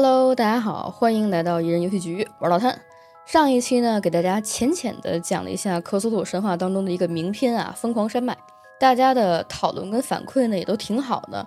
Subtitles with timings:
[0.00, 2.80] Hello，大家好，欢迎来到一人游戏局玩老探。
[3.26, 8.32] 上一期呢，给大家浅浅的讲了一下克苏鲁神话当中的一个名篇啊，《疯狂山脉》。
[8.78, 11.44] 大家的讨论跟反馈呢，也都挺好的。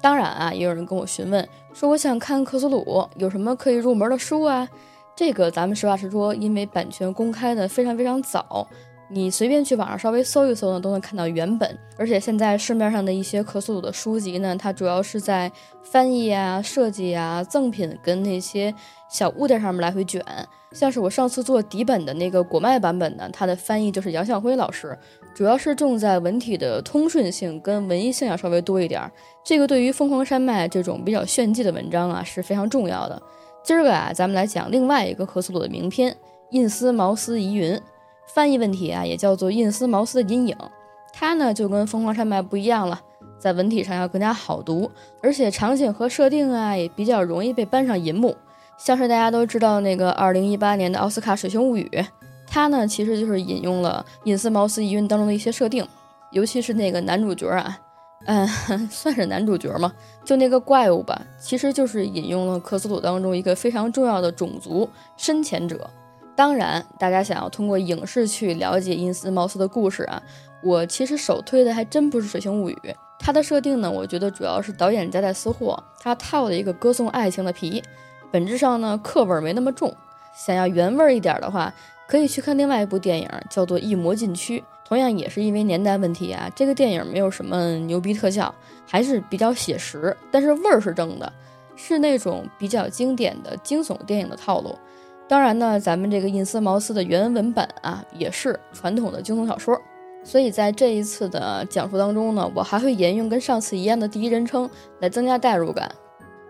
[0.00, 4.66] 当然啊，也有人跟我询问说，我想看克苏鲁，有什么可以入门的书啊？
[5.14, 8.66] 这个咱们实话实说，因为版权公开的非常非常早。
[9.12, 11.78] 你随便去网上稍微搜一搜呢，都能看到原本。
[11.98, 15.50] 而且现在市面上的一些克苏鲁的书籍呢，它主要是在
[15.82, 18.72] 翻译啊、设计啊、赠品跟那些
[19.10, 20.24] 小物件上面来回卷。
[20.70, 24.96] 像是我上次做底本的那个果麦版本呢，它的翻译就是杨向辉老师，
[25.34, 29.02] 主要是重在文体的通顺性跟文艺性要稍微多一点。
[29.42, 33.20] 这个对于疯狂山脉这种比较炫技的文章啊是非常重要的。
[33.64, 36.12] 今儿个啊，咱们来讲另外一个克苏鲁的名篇
[36.50, 37.74] 《印斯茅斯疑云》。
[38.32, 40.56] 翻译问题啊，也叫做印斯茅斯的阴影，
[41.12, 43.00] 它呢就跟疯狂山脉不一样了，
[43.38, 44.90] 在文体上要更加好读，
[45.22, 48.36] 而且场景和设定啊也比较容易被搬上银幕。
[48.78, 51.90] 像是大家都知道那个二零一八年的奥斯卡《水形物语》，
[52.46, 55.86] 它呢其实就是引用了印斯茅斯疑云当中的一些设定，
[56.30, 57.78] 尤其是那个男主角啊，
[58.26, 58.48] 嗯，
[58.88, 59.92] 算是男主角嘛？
[60.24, 65.90] 就那个怪物吧，其实就是引用了克苏鲁当中一个非常重要的种族深潜者。
[66.40, 70.22] 当然，大家想要通过影视去了解因斯茅斯的故事啊，
[70.62, 72.78] 我其实首推的还真不是《水形物语》。
[73.18, 77.82] 它的设定呢，我觉得主要是导演夹带私货，他套了一个歌颂爱情的皮，
[78.30, 79.94] 本质上呢，课味没那么重。
[80.34, 81.70] 想要原味儿一点的话，
[82.08, 88.54] 可以去看另外一部电影，叫做《异魔禁区》，同样也是因为年代问题啊，这个电影没有什么牛逼特效，
[88.86, 91.30] 还是比较写实，但是味儿是正的，
[91.76, 94.74] 是那种比较经典的惊悚电影的套路。
[95.30, 99.80] 当然呢，咱们这个印斯茅斯的原文本啊，也是传统的惊悚小说，
[100.24, 105.88] 所以在这一次的讲述当中呢，我还会沿用跟上次一样的第一人称来增加代入感。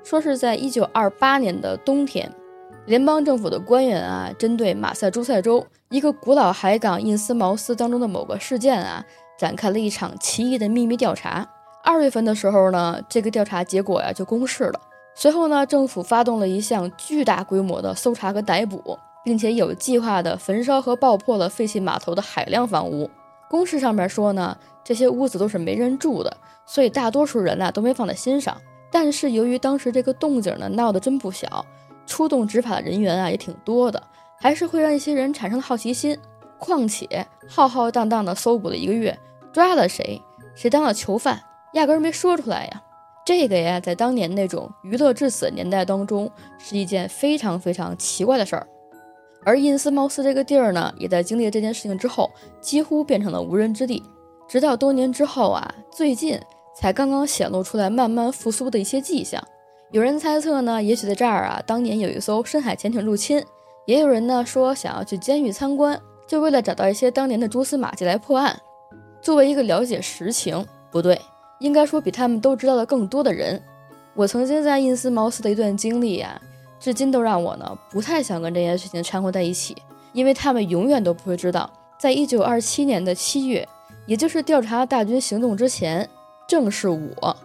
[0.03, 2.33] 说是在一九二八年的冬天，
[2.87, 9.05] 联邦政府的官员啊，针对马萨诸塞州一个古老海港印斯茅斯当中的某个事件啊，
[9.39, 11.47] 展开了一场奇异的秘密调查。
[11.85, 14.81] 二月份的时候呢，这个调查结果呀就公示了。
[15.15, 23.11] 随后呢，政府发动了一项巨大规模的搜查和逮捕，并且有计划的焚烧和爆破了废弃码头的海量房屋。
[23.49, 28.57] 公示上面说呢，这些屋子都是没人住的，所以大多数人呢都没放在心上。
[28.91, 31.65] 但是由于当时这个动静呢闹得真不小，
[32.07, 34.03] 出动执法的人员啊也挺多的，
[34.41, 36.17] 还是会让一些人产生好奇心。
[36.59, 39.19] 况且浩浩荡荡的搜捕了一个月，
[39.53, 40.23] 抓了谁，
[40.55, 41.43] 谁当了囚犯，
[41.73, 42.83] 压根没说出来呀。
[43.25, 48.67] 这个呀，在当年那种娱乐至死的年代当中，是一件非常非常奇怪的事儿。
[49.45, 54.03] 而印斯茅斯这个地儿呢，也在经历了这件事情之后，几乎变成了无人之地。
[54.49, 56.39] 直到多年之后啊，最近
[56.77, 59.43] 才刚刚显露出来慢慢复苏的一些迹象。
[59.93, 63.41] 有人猜测呢，也许在这儿啊，当年有一艘深海潜艇入侵；
[63.87, 68.61] 也有人呢说想要去监狱参观，就为了找到一些当年的蛛丝马迹来破案。
[69.23, 71.21] 作为一个了解实情，不对。
[71.61, 73.63] 应该说，比他们都知道的更多的人。
[74.15, 76.41] 我曾经在印斯茅斯的一段经历呀，
[76.81, 79.77] 至今都让我呢不太想跟这件事情掺和在一起，
[80.13, 83.67] 因为他们永远都不会知道，在一九二七年的七月，
[84.07, 86.09] 也就是调查大军行动之前，
[86.49, 87.37] 正是我，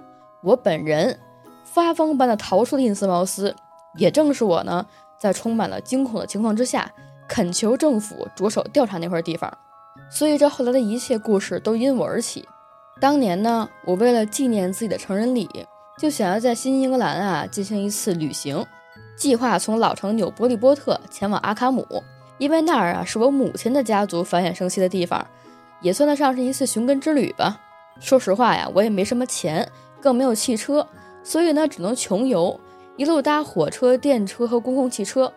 [0.41, 1.19] 我本人
[1.63, 3.55] 发疯般的逃出了印斯茅斯，
[3.97, 4.85] 也正是我呢，
[5.19, 6.91] 在充满了惊恐的情况之下，
[7.27, 9.55] 恳求政府着手调查那块地方。
[10.09, 12.47] 所以，这后来的一切故事都因我而起。
[13.01, 15.49] 当年呢，我为了纪念自己的成人礼，
[15.97, 18.65] 就想要在新英格兰啊进行一次旅行，
[19.17, 21.85] 计划从老城纽伯利波特前往阿卡姆，
[22.37, 25.27] 因为那儿啊是我母亲的家族繁衍生息的地方，
[25.81, 27.59] 也算得上是一次寻根之旅吧。
[27.99, 29.69] 说实话呀，我也没什么钱，
[29.99, 30.87] 更没有汽车，
[31.21, 32.57] 所以呢只能穷游，
[32.95, 35.31] 一路搭火车、电车和公共汽车。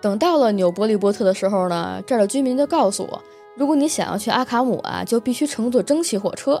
[0.00, 3.22] 等到了纽伯利波特的时候呢，这儿的居民就告诉我，
[3.56, 6.60] 如果你想要去阿卡姆啊，就必须乘坐蒸汽火车。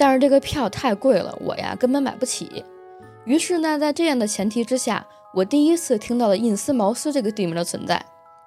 [0.00, 2.64] 但是这个票太贵了，我呀根本买不起。
[3.26, 8.02] 于是呢，在这样的前提之下，我第一次听到了印斯茅斯这个地名的存在。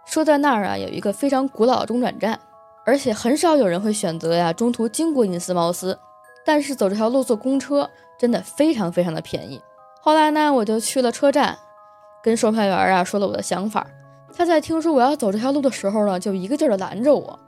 [0.07, 2.39] 说在那儿啊有一个非常古老的中转站，
[2.88, 6.00] 而且很少有人会选择呀中途经过印斯茅斯。
[6.44, 9.61] 但是走这条路坐公车真的非常非常的便宜。
[10.01, 11.55] 后来呢，我就去了车站，
[12.23, 13.85] 跟售票员啊说了我的想法。
[14.35, 17.39] 他在听说我要走这条路的时候呢，就一个劲儿的拦着我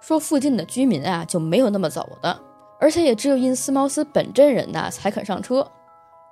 [0.00, 2.40] 说，附近的居民啊就没有那么走的。
[2.82, 5.64] 而且也只有因斯茅斯本镇人呐才肯上车，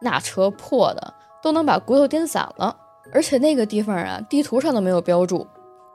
[0.00, 2.76] 那车破的都能把骨头颠散了。
[3.12, 5.46] 而且那个地方啊，地图上都没有标注。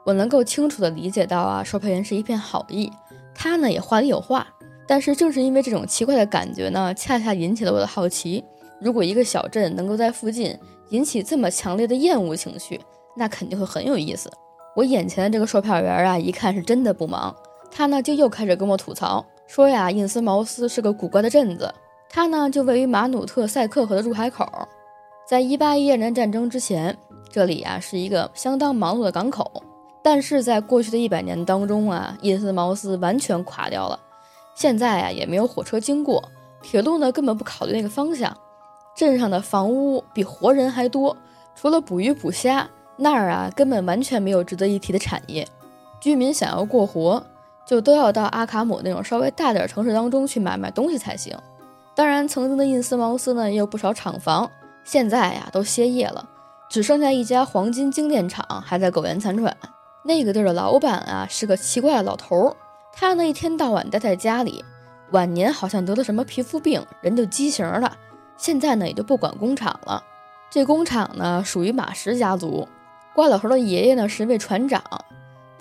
[0.06, 2.90] 我能够清楚的理解到啊，售票员是一片好意，
[3.34, 4.46] 他呢也话里有话。
[4.86, 8.42] 但是正是因为这种奇怪的感觉呢，恰恰引起了我的好奇。
[8.80, 12.80] 如果一个小镇能够在附近引起这么强烈的厌恶情绪，
[13.14, 14.32] 那肯定会很有意思。
[14.74, 17.34] 我眼前的这个售票员啊，一看是真的不忙，
[17.70, 21.72] 他呢就又开始跟我吐槽，说呀，印斯茅斯是个古怪的镇子，
[22.08, 24.46] 它呢就位于马努特塞克河的入海口，
[25.26, 26.96] 在一八一二年战争之前，
[27.30, 29.62] 这里啊是一个相当忙碌的港口，
[30.02, 33.98] 但是在过去的一百年当中啊，印斯茅斯完全垮掉了，
[34.54, 36.22] 现在啊也没有火车经过，
[36.62, 38.36] 铁路呢根本不考虑那个方向。
[38.96, 41.16] 镇上的房屋比活人还多，
[41.54, 45.46] 除了捕鱼捕虾，那儿啊根本完全没有值得一提的产业。
[46.00, 47.22] 居民想要过活，
[47.66, 51.36] 就都要到阿卡姆那种稍微大点城市当中去买买东西才行。
[51.94, 54.50] 当然，曾经的印斯茅斯呢也有不少厂房，
[54.84, 56.28] 现在呀都歇业了，
[56.68, 59.56] 只剩下一家黄金精炼厂还在苟延残喘。
[60.04, 62.56] 那个地儿的老板啊是个奇怪的老头儿，
[62.92, 64.64] 他呢一天到晚待在家里，
[65.10, 67.96] 晚年好像得了什么皮肤病，人就畸形了。
[68.36, 70.04] 现在呢，也就不管工厂了。
[70.50, 72.68] 这工厂呢，属于马什家族。
[73.14, 74.82] 怪老头的爷爷呢，是一位船长。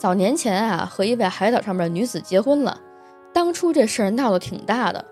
[0.06, 2.80] 早年前啊，和一位海岛上面的女子结婚了。
[3.34, 5.04] 当初这事儿闹得挺大的，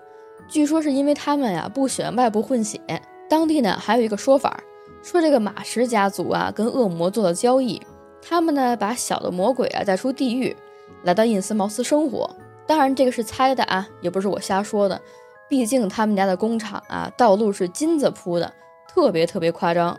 [0.46, 2.80] 据说是因为他们呀不喜欢外部混血。
[3.28, 4.62] 当地呢，还有一个说法，
[5.02, 7.82] 说这个马什家族啊跟恶魔做了交易，
[8.22, 10.56] 他们呢把小的魔鬼啊带出地狱，
[11.02, 12.30] 来到印斯茅斯生活。
[12.64, 15.00] 当然，这个是猜的啊，也不是我瞎说的。
[15.48, 18.52] 毕竟他们家的工厂啊，道路是金子铺的，
[18.86, 19.98] 特别特别夸张。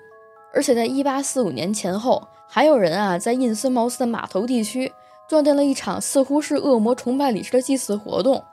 [0.53, 4.91] 而且在一八四五年前后，还有人啊在印斯茅斯的码头地区
[5.27, 8.43] 撞见了一场似乎是恶魔崇拜礼式的祭祀活动。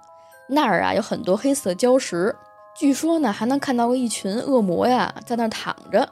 [0.49, 2.35] 那儿啊有很多黑色礁石，
[2.75, 6.09] 据说呢还能看到过一群恶魔呀在那儿躺着。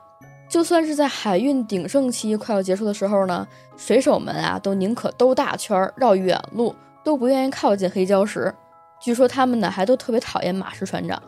[0.48, 3.46] 就算是在海运鼎盛期快要结束的时候呢，
[3.76, 6.74] 水手们啊都宁可兜大圈绕远路，
[7.04, 8.52] 都不愿意靠近黑礁石。
[9.00, 11.22] 据说他们呢还都特别讨厌马氏船长，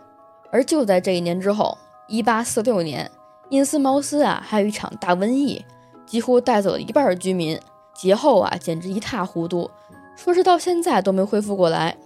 [0.51, 1.79] 而就在这一年之后，
[2.09, 3.09] 一八四六年，
[3.51, 5.65] 印斯茅斯啊还有一场大瘟疫，
[6.07, 7.59] 几乎带走了一半居民，
[7.95, 9.71] 劫后啊简直一塌糊涂，
[10.17, 11.97] 说是到现在都没恢复过来。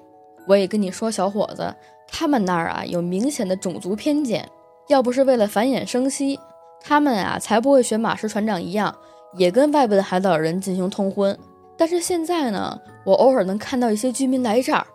[0.47, 1.75] 我也跟你说，小伙子，
[2.07, 4.49] 他们那儿啊有明显的种族偏见，
[4.89, 6.39] 要不是为了繁衍生息，
[6.81, 8.95] 他们啊才不会学马氏船长一样，
[9.35, 11.37] 也跟外部的海岛人进行通婚。
[11.77, 14.87] 但是现在呢，我偶尔能看到一些居民来这儿。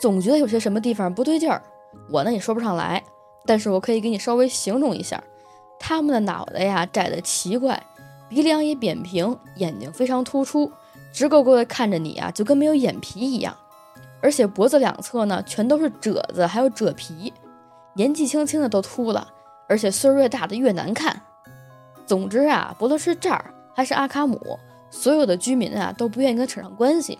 [0.00, 1.62] 总觉得有些什么地方不对劲儿，
[2.10, 3.00] 我呢也说不上来，
[3.46, 5.22] 但是我可以给你稍微形容一下，
[5.78, 7.80] 他们的脑袋呀窄得奇怪，
[8.28, 10.72] 鼻梁也扁平，眼睛非常突出，
[11.12, 13.56] 直勾勾的看着你啊，就跟没有眼皮一样，
[14.20, 17.32] 而且脖子两侧呢全都是褶子，还有褶皮，
[17.94, 19.28] 年纪轻轻的都秃了，
[19.68, 21.22] 而且岁数越大的越难看。
[22.06, 24.58] 总之啊，不论是这儿还是阿卡姆，
[24.90, 27.18] 所有的居民啊都不愿意跟扯上关系。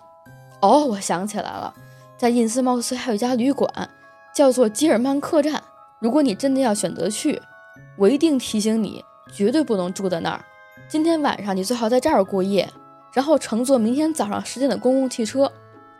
[0.61, 1.73] 哦，我想起来了。
[2.17, 3.89] 在印斯茅斯还有一家旅馆，
[4.33, 5.61] 叫做吉尔曼客栈。
[5.99, 7.41] 如果你真的要选择去，
[7.97, 9.03] 我一定提醒你，
[9.33, 10.45] 绝对不能住在那儿。
[10.87, 12.69] 今天晚上你最好在这儿过夜，
[13.11, 15.51] 然后乘坐明天早上十点的公共汽车。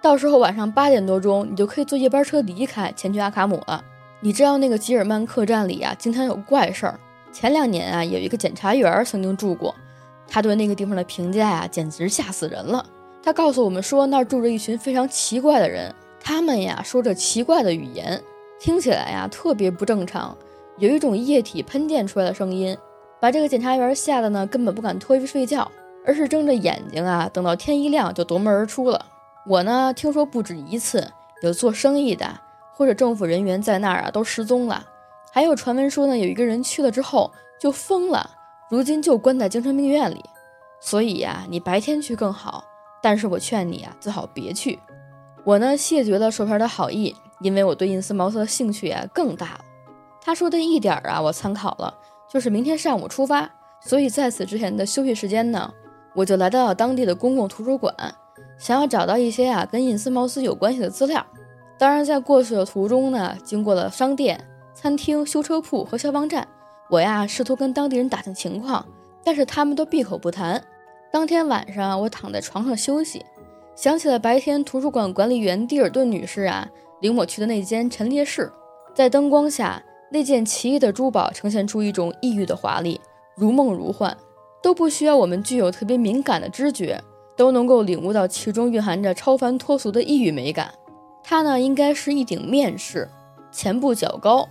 [0.01, 3.83] 到时候晚上八点多钟，你就可以坐夜班车离开，前去阿卡姆了。
[4.19, 6.99] 你知道那个吉尔曼客栈里啊，经常有怪事儿。
[7.31, 9.73] 前两年啊，有一个检察员曾经住过，
[10.27, 12.85] 他对那个地方的评价呀，简直吓死人了。
[13.23, 15.93] 他告诉我们说，那儿住着一群非常奇怪的人。
[16.19, 18.21] 他们呀说着奇怪的语言，
[18.59, 20.37] 听起来呀特别不正常，
[20.77, 22.77] 有一种液体喷溅出来的声音，
[23.19, 25.71] 把这个检察员吓得呢根本不敢脱衣服睡觉，
[26.05, 29.05] 而是睁着眼睛啊，等到天一亮就夺门而出了。
[29.47, 32.39] 我呢听说不止一次有做生意的
[32.73, 34.85] 或者政府人员在那儿啊都失踪了，
[35.31, 38.29] 还有传闻说呢有一个人去了之后就疯了，
[38.69, 40.23] 如今就关在精神病院里。
[40.81, 42.63] 所以呀你白天去更好，
[43.01, 44.77] 但是我劝你啊最好别去。
[45.43, 49.59] 我呢谢绝了售票的好意，因为我对印斯茅斯的兴趣啊更大了。
[50.21, 51.93] 他说的一点啊，我参考了，
[52.35, 53.49] 就是明天上午出发。
[53.79, 55.73] 所以在此之前的休息时间呢，
[56.13, 57.95] 我就来到了当地的公共图书馆，
[58.57, 61.25] 想要找到一些啊跟印斯茅斯有关系的资料。
[61.77, 64.37] 当然，在过去的途中呢，经过了商店、
[64.73, 66.45] 餐厅、修车铺和消防站，
[66.89, 68.85] 我呀试图跟当地人打听情况，
[69.23, 70.61] 但是他们都闭口不谈。
[71.13, 73.25] 当天晚上，我躺在床上休息。
[73.77, 76.67] 想起了白天图书馆管理员蒂尔顿女士啊
[76.99, 78.51] 领我去的那间陈列室，
[78.93, 82.99] 在灯光下，那件奇异的珠宝呈现出一种异域的华丽，
[83.35, 84.15] 如梦如幻，
[84.61, 87.01] 都不需要我们具有特别敏感的知觉，
[87.35, 90.73] 都能够领悟到其中蕴含着超凡脱俗的异域美感。
[91.23, 93.09] 它呢，应该是一顶面饰，
[93.51, 94.47] 前部较高，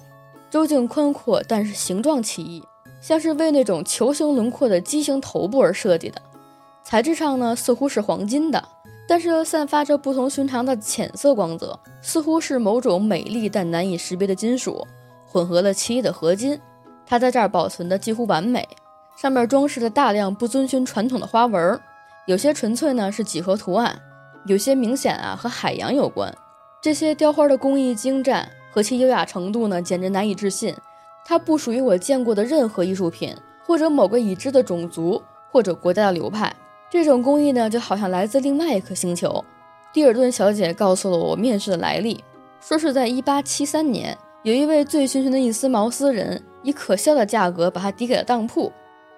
[0.51, 2.63] 周径宽阔，但是形状奇异，
[3.01, 6.21] 像是为那种球形轮廓的畸形头部而设计的。
[6.83, 8.63] 材质上呢，似乎是黄金的。
[9.07, 14.87] 但是又散发着不同寻常的浅色光泽，似乎是某种美丽但难以识别的金属
[15.35, 16.61] 混合了奇异的合金。
[17.05, 18.69] 它在这儿保存的几乎完美，
[19.17, 21.81] 上面装饰了大量不遵循传统的花纹，
[22.27, 24.01] 有些纯粹呢是几何图案，
[24.47, 26.33] 有些明显啊和海洋有关。
[26.81, 30.73] 这些雕花的工艺精湛和其优雅程度呢，简直难以置信。
[31.25, 33.35] 它不属于我见过的任何艺术品，
[33.67, 36.55] 或者某个已知的种族或者国家的流派。
[36.89, 39.45] 这种工艺呢，就好像来自另外一颗星球。
[39.93, 42.23] 蒂尔顿小姐告诉了我面试的来历，
[42.61, 48.71] 说是在1873年，有一位醉醺醺的印斯茅斯人以可笑的价格把它抵给了当铺。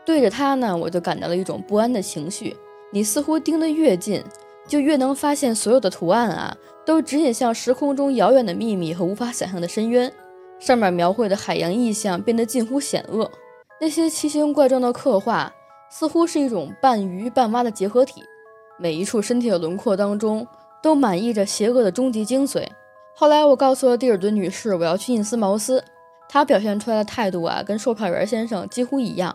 [0.05, 2.57] 对着它呢，我就感到了一种不安的情绪。
[2.93, 4.23] 你似乎盯得越近，
[4.69, 6.57] 就越能发现所有的图案啊。
[6.85, 10.13] 都指引向时空中遥远的秘密和无法想象的深渊，
[10.61, 13.29] 上面描绘的海洋意象变得近乎险恶。
[13.81, 15.53] 那些奇形怪状的刻画
[15.91, 18.23] 似乎是一种半鱼半蛙的结合体，
[18.79, 20.47] 每一处身体的轮廓当中
[20.81, 22.65] 都满溢着邪恶的终极精髓。
[23.19, 25.83] 后来我告诉了蒂尔顿女士我要去印斯茅斯，
[26.29, 29.35] 她表现出来的态度啊跟售票员先生几乎一样，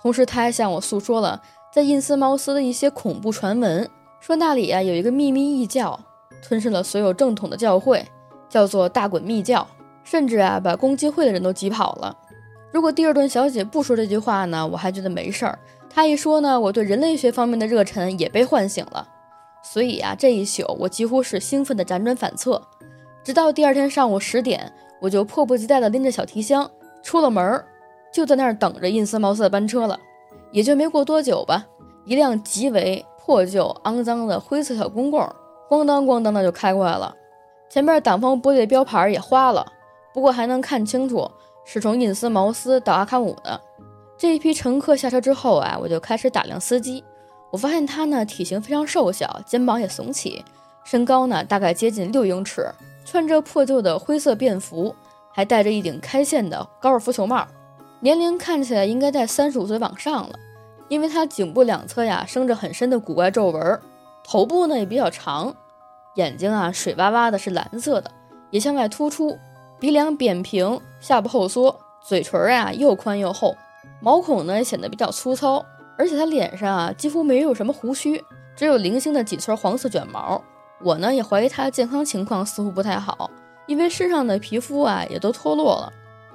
[0.00, 1.42] 同时她还向我诉说了
[1.72, 3.90] 在印斯茅斯的一些恐怖传闻，
[4.20, 5.98] 说那里啊有一个秘密异教。
[6.40, 8.06] 吞噬了所有正统的教会，
[8.48, 9.66] 叫做大滚密教，
[10.04, 12.16] 甚至啊把公鸡会的人都挤跑了。
[12.70, 15.58] 如果蒂尔顿小姐不说这句话呢，我还觉得没事儿。
[15.90, 19.08] 她一说呢，我对人类学方面的热忱也被唤醒了。
[19.64, 22.62] 所以啊，这一宿我几乎是兴奋的辗转反侧，
[23.26, 26.70] 直到第二天上午十点，我就迫不及待地拎着小提箱
[27.02, 27.66] 出了门儿，
[28.12, 29.98] 就在那儿等着印斯茅斯的班车了。
[30.52, 31.66] 也就没过多久吧，
[32.04, 35.28] 一辆极为破旧、肮脏的灰色小公共。
[35.68, 37.16] 咣当咣当的就开过来了，
[37.68, 39.66] 前面挡风玻璃的标牌也花了，
[40.14, 41.28] 不过还能看清楚
[41.64, 43.60] 是从印斯茅斯到阿卡姆的。
[44.16, 47.02] 这一批乘客下车之后啊，我就开始打量司机。
[47.50, 50.44] 我发现他呢体型非常瘦小，肩膀也耸起，
[50.84, 52.70] 身高呢大概接近六英尺，
[53.06, 54.94] 穿着破旧的灰色便服，
[55.32, 57.46] 还戴着一顶开线的高尔夫球帽，
[58.00, 60.36] 年龄看起来应该在三十五岁往上了，
[60.88, 63.80] 因为他颈部两侧呀生着很深的古怪皱纹。
[64.24, 65.54] 头部呢也比较长，
[66.16, 68.10] 眼睛啊水洼洼的，是蓝色的，
[68.50, 69.38] 也向外突出，
[69.78, 73.56] 鼻梁扁平，下巴后缩，嘴唇啊又宽又厚，
[74.00, 75.64] 毛孔呢显得比较粗糙，
[75.96, 78.20] 而且他脸上啊几乎没有什么胡须，
[78.56, 80.42] 只有零星的几撮黄色卷毛。
[80.82, 83.30] 我呢也怀疑他的健康情况似乎不太好，
[83.66, 85.92] 因为身上的皮肤啊也都脱落了，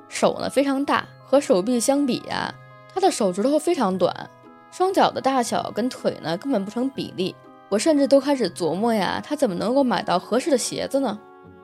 [0.10, 2.54] 手呢非常大，和手臂相比呀，
[2.94, 4.30] 他的手指头非常短，
[4.72, 7.36] 双脚的大小跟腿呢根本不成比例。
[7.70, 11.18] 我甚至都开始琢磨呀，他怎么能够买到合适的鞋子呢？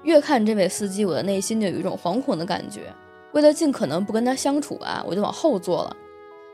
[0.04, 2.94] 越看这位司机，我的内心就有一种惶恐的感觉。
[3.34, 5.94] 为了尽可能不跟他相处啊，我就往后坐了。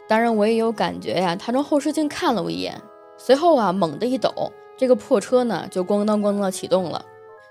[0.08, 2.82] 当然，我也有感觉呀，他从后视镜看了我一眼，
[3.16, 7.04] 随后啊，猛地一抖，这个破车呢就咣当咣当的启动了。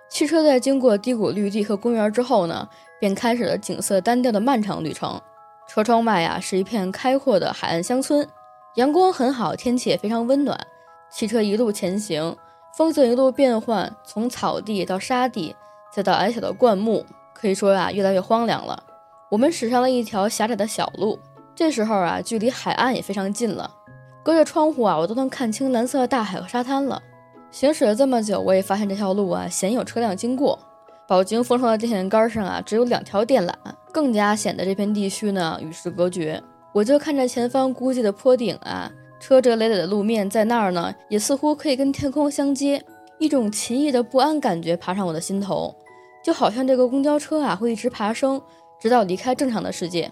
[0.09, 2.69] 汽车在经过低谷绿地和公园之后呢，
[3.01, 5.21] 便开始了景色单调的漫长旅程。
[5.67, 8.29] 车窗外呀是一片开阔的海岸乡村，
[8.75, 10.59] 阳光很好，天气也非常温暖。
[11.11, 12.37] 汽车一路前行，
[12.77, 15.57] 风景一路变换，从草地到沙地，
[15.95, 18.83] 再到矮小的灌木，可以说呀，越来越荒凉了。
[19.31, 21.19] 我们驶上了一条狭窄的小路，
[21.55, 23.71] 这时候啊，距离海岸也非常近了。
[24.23, 27.01] 隔着窗户啊，我都能看清蓝色的大海和沙滩了。
[27.53, 30.59] 行驶了这么久，我也发现这条路啊，鲜有车辆经过。
[31.07, 33.53] 饱经风霜的电线杆上啊，只有两条电缆，
[33.93, 36.43] 更加显得这片地区呢与世隔绝。
[36.73, 38.91] 我就看着前方孤寂的坡顶啊。
[39.21, 42.83] 车辙累累的路面在那儿呢，也似乎可以跟天空相接。
[43.19, 45.73] 一种奇异的不安感觉爬上我的心头，
[46.25, 48.41] 就好像这个公交车啊会一直爬升，
[48.81, 50.11] 直到离开正常的世界。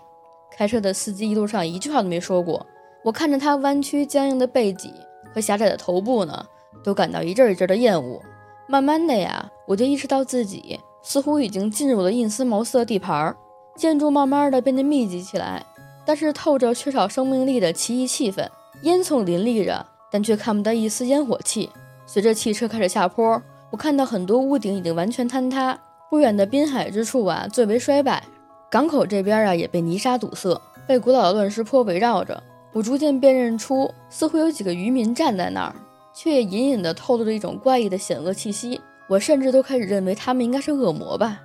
[0.52, 2.64] 开车的司机一路上一句话都没说过。
[3.02, 4.92] 我看着他弯曲僵硬的背脊
[5.34, 6.46] 和狭窄的头部呢，
[6.82, 8.20] 都感到一阵一阵的厌恶。
[8.66, 13.36] 慢慢的呀，我就意识到自己似乎已经进入了印斯茅斯的地盘儿，
[13.76, 15.64] 建筑慢慢的变得密集起来，
[16.04, 18.46] 但是透着缺少生命力的奇异气氛。
[18.82, 21.68] 烟囱林立着，但却看不到一丝烟火气。
[22.06, 25.78] 随着汽车开始下坡，我看到很多屋顶已经完全坍塌。
[26.08, 28.24] 不远的滨海之处啊，最为衰败。
[28.70, 32.42] 港口这边啊，也被泥沙堵塞，被古老的乱石坡围绕着。
[32.72, 35.74] 我逐渐辨认出，似乎有几个渔民站在那儿，
[36.22, 38.78] 却也隐隐地透露着一种怪异的险恶气息。
[39.08, 41.40] 我甚至都开始认为他们应该是恶魔吧。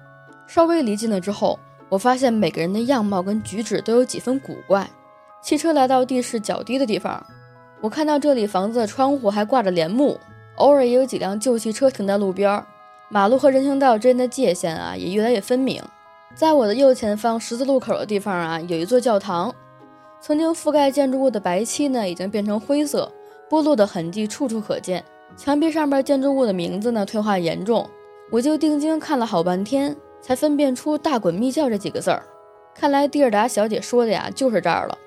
[0.48, 4.86] 稍微离近了之后，我发现每个人的样貌跟举止都有几分古怪。
[5.42, 7.26] 汽车来到地势较低的地方，
[7.80, 10.20] 我看到这里房子的窗户还挂着帘幕，
[10.58, 12.62] 偶尔也有几辆旧汽车停在路边。
[13.08, 15.82] 马路和人行道之间的界限啊，也越来越分明。
[16.36, 19.56] 在我的右前方十字路口的地方啊，有一座教堂，
[20.20, 23.10] 曾经覆盖建筑物的白漆呢，已经变成灰色，
[23.50, 25.04] 剥落的痕迹处处可见。
[25.38, 27.90] 墙壁上面建筑物的名字呢，退化严重。
[28.32, 32.24] 我就定睛看了好半天，才分辨出“大滚密教”这几个字儿。
[32.74, 34.98] 看来蒂尔达小姐说的呀，就是这儿了。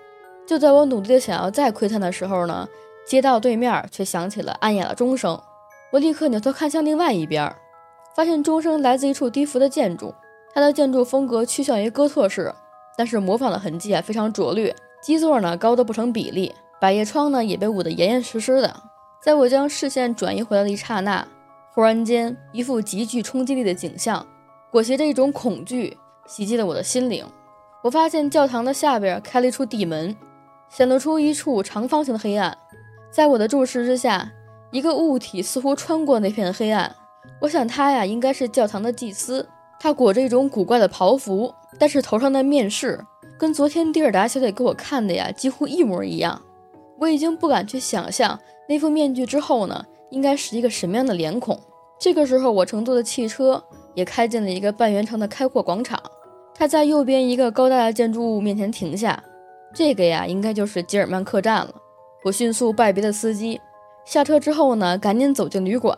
[0.46, 2.68] 就在我努力的想要再窥探的时候呢，
[3.06, 5.38] 街道对面却响起了暗哑的钟声。
[5.90, 7.50] 我立刻扭头看向另外一边，
[8.14, 10.14] 发现钟声来自一处低伏的建筑，
[10.54, 12.54] 它的建筑风格趋向于哥特式，
[12.96, 14.74] 但是模仿的痕迹啊非常拙劣。
[15.02, 18.82] 基座呢高的不成比例，百叶窗呢也被捂得严严实实的。
[19.20, 21.26] 在我将视线转移回来的一刹那，
[21.74, 24.24] 忽然间一副极具冲击力的景象，
[24.70, 27.26] 裹挟着一种恐惧袭击了我的心灵。
[27.82, 30.16] 我发现教堂的下边开了一处地门，
[30.68, 32.56] 显露出一处长方形的黑暗。
[33.10, 34.30] 在我的注视之下，
[34.70, 36.94] 一个物体似乎穿过那片黑暗。
[37.40, 39.48] 我想他呀，应该是教堂的祭司。
[39.80, 43.04] 他裹着一种古怪的袍服，但是头上的面饰
[43.38, 46.42] 跟昨天蒂尔达小姐给我看的呀几乎一模一样。
[46.98, 48.38] 我已经不敢去想象
[48.68, 51.58] 那副面具之后呢，应该是一个什么样的脸孔。
[51.98, 53.62] 这个时候，我乘坐的汽车
[53.94, 56.00] 也开进了一个半圆长的开阔广场。
[56.54, 59.22] 它在右边一个高大的建筑物面前停下，
[59.72, 61.74] 这个呀，应该就是吉尔曼客栈了。
[62.24, 63.60] 我迅速拜别了司机，
[64.04, 65.96] 下车之后呢，赶紧走进旅馆，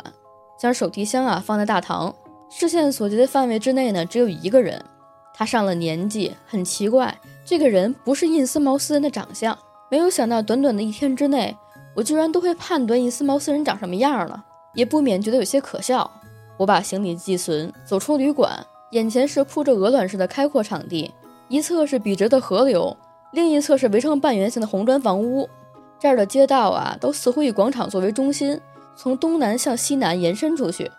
[0.58, 2.14] 将手提箱啊放在大堂，
[2.50, 4.82] 视线所及的范围之内呢，只有一个人。
[5.34, 9.56] 他上了年纪，很奇怪，这个人不是印斯茅斯人的长相。
[9.90, 11.56] 没有想到，短短的一天之内，
[11.94, 16.08] 我居然都会判断印斯茅斯人长什么样了，也不免觉得有些可笑。
[16.56, 18.64] 我把行李寄存，走出旅馆。
[18.92, 21.12] 眼前是铺着鹅卵石的开阔场地，
[21.48, 22.96] 一侧是笔直的河流，
[23.32, 25.48] 另一侧是围成半圆形的红砖房屋。
[25.98, 28.60] 这儿的街道啊，都似乎以广场作为中心，
[28.94, 30.90] 从东南向西南延伸出去。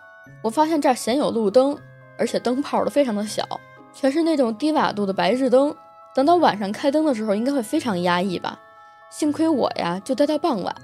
[0.42, 1.76] 我发现这儿鲜有路灯，
[2.18, 3.46] 而且灯泡都非常的小，
[3.92, 5.74] 全是那种低瓦度的白炽灯。
[6.14, 8.58] 等到晚上开灯的时候，应该会非常压抑吧？
[9.12, 10.74] 幸亏我呀，就待到傍晚。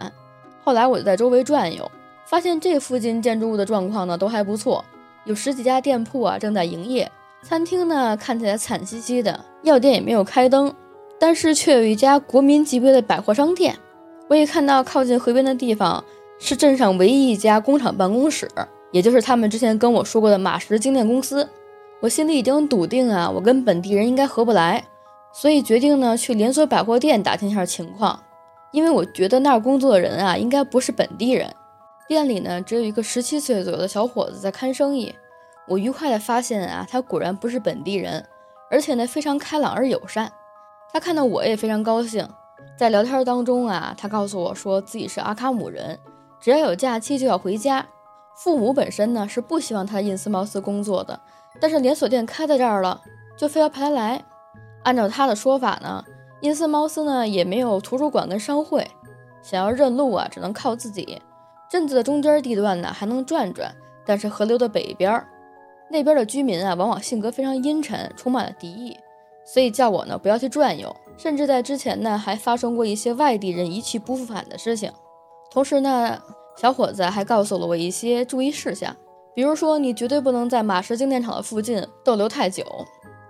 [0.63, 1.91] 后来我就在周围转悠，
[2.27, 4.85] 发现这附近建筑物的状况呢，都还不错。
[5.25, 7.11] 有十几家店铺啊正在营业，
[7.43, 10.75] 餐厅呢看起来惨兮兮的，药店也没有开灯，
[11.19, 13.75] 但是却有一家国民级别的百货商店。
[14.29, 16.05] 我也看到靠近河边的地方
[16.39, 18.47] 是镇上唯一一家工厂办公室，
[18.93, 21.49] 也就是他们之前跟我说过的马石精炼公司。
[22.01, 24.85] 我心里已经笃定啊，我跟本地人应该合不来，
[25.41, 28.21] 所以决定呢去连锁百货店打听一下情况，
[28.73, 31.55] 因为我觉得那儿工作的人啊应该不是本地人。
[32.09, 35.15] 店里呢，只有一个十七岁左右的小伙子在看生意。
[35.69, 38.27] 我愉快地发现啊，他果然不是本地人，
[38.69, 40.33] 而且呢非常开朗而友善。
[40.93, 42.29] 他看到我也非常高兴，
[42.77, 46.01] 在聊天当中啊，他告诉我说自己是阿卡姆人，
[46.41, 47.87] 只要有假期就要回家。
[48.35, 51.21] 父母本身呢是不希望他印斯茅斯工作的，
[51.61, 53.01] 但是连锁店开在这儿了，
[53.37, 54.25] 就非要派他来。
[54.89, 56.03] 按照他的说法呢，
[56.41, 58.91] 因斯茅斯呢也没有图书馆跟商会，
[59.43, 61.21] 想要认路啊，只能靠自己。
[61.71, 63.71] 镇子的中间地段呢还能转转，
[64.07, 65.23] 但是河流的北边
[65.91, 68.97] 那边的居民啊，往往性格非常阴沉，充满了敌意，
[69.45, 70.97] 所以叫我呢不要去转悠。
[71.19, 74.91] 甚至在之前呢，还发生过一些外地人一去不复返的事情。
[75.51, 76.19] 同时呢，
[76.57, 78.97] 小伙子还告诉了我一些注意事项，
[79.35, 82.65] 比如说你绝对不能在马氏精电厂的附近逗留太久，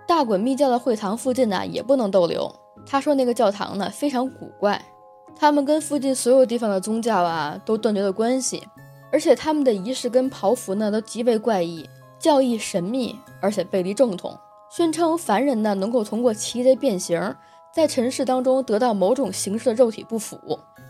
[0.09, 2.51] 大滚密教的会堂附近呢也不能逗留。
[2.83, 4.83] 他说那个教堂呢非常古怪。
[5.35, 8.67] 他们跟附近所有地方的宗教啊都断绝了关系，
[9.11, 14.35] 而且他们的仪式跟袍服呢都极为怪异，教义神秘，而且背离正统，
[14.71, 17.35] 宣称凡人呢能够通过奇异的变形，
[17.71, 20.39] 在尘世当中得到某种形式的肉体不腐。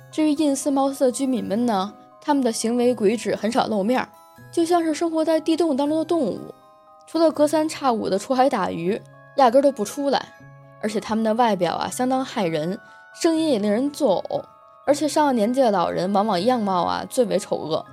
[0.10, 4.08] 至于印斯茅斯的居民们呢，他们的行为举止很少露面，
[4.50, 6.40] 就像是生活在地洞当中的动物，
[7.12, 9.02] 除了隔三差五的出海打鱼，
[9.38, 10.28] 压根都不出来。
[10.80, 12.80] 而且他们的外表啊相当骇人。
[13.20, 14.44] 声音也令人作呕，
[14.86, 17.84] 而且上了年纪的老人往往样貌啊最为丑恶。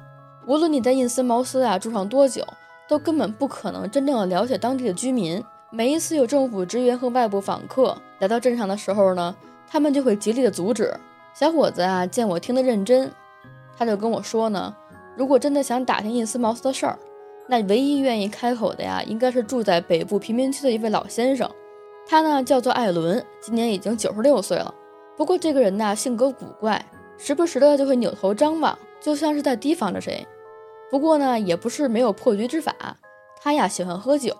[0.46, 2.46] 无论你在印斯茅斯啊住上多久，
[2.86, 5.42] 都根本不可能真正的了解当地的居民。
[5.70, 9.34] 每一次有政府职员和外部访客来到镇上的时候呢，
[9.66, 10.94] 他们就会极力的阻止。
[11.32, 13.10] 小伙子啊见我听得认真，
[13.78, 14.76] 他就跟我说呢，
[15.16, 16.98] 如果真的想打听印斯茅斯的事儿，
[17.48, 21.48] 那唯一愿意开口的呀，应该是住在北部贫民区的一位老先生。
[22.08, 24.74] 他呢叫做艾伦，今年已经九十六岁了。
[25.16, 26.84] 不过这个人呢，性格古怪，
[27.18, 30.26] 时不时的就会扭头张望，就像是在提防着谁。
[30.90, 32.74] 不过呢，也不是没有破局之法。
[33.40, 34.36] 他呀喜欢喝酒，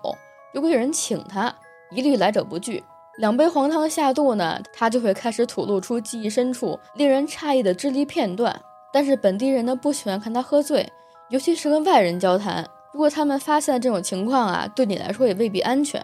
[0.53, 1.55] 如果有人请他，
[1.91, 2.83] 一律来者不拒。
[3.19, 8.61] 两杯黄汤下肚呢，他就会开始吐露出记忆深处令人诧异的支离片段。
[8.93, 10.89] 但是本地人呢不喜欢看他喝醉，
[11.31, 12.67] 尤其是跟外人交谈。
[12.97, 16.03] 如果他们发现这种情况啊，对你来说也未必安全。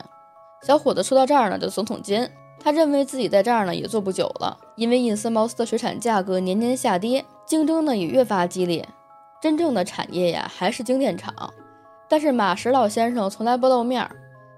[0.60, 2.30] 小伙子说到这儿呢，就耸耸肩。
[2.62, 8.86] 他认为自己在这儿呢也做不久了，因为印斯茅斯的水产价格年年下跌，竞争呢也越发激烈。
[9.40, 11.34] 真正的产业呀还是精炼厂，
[12.10, 14.06] 但是马石老先生从来不露面，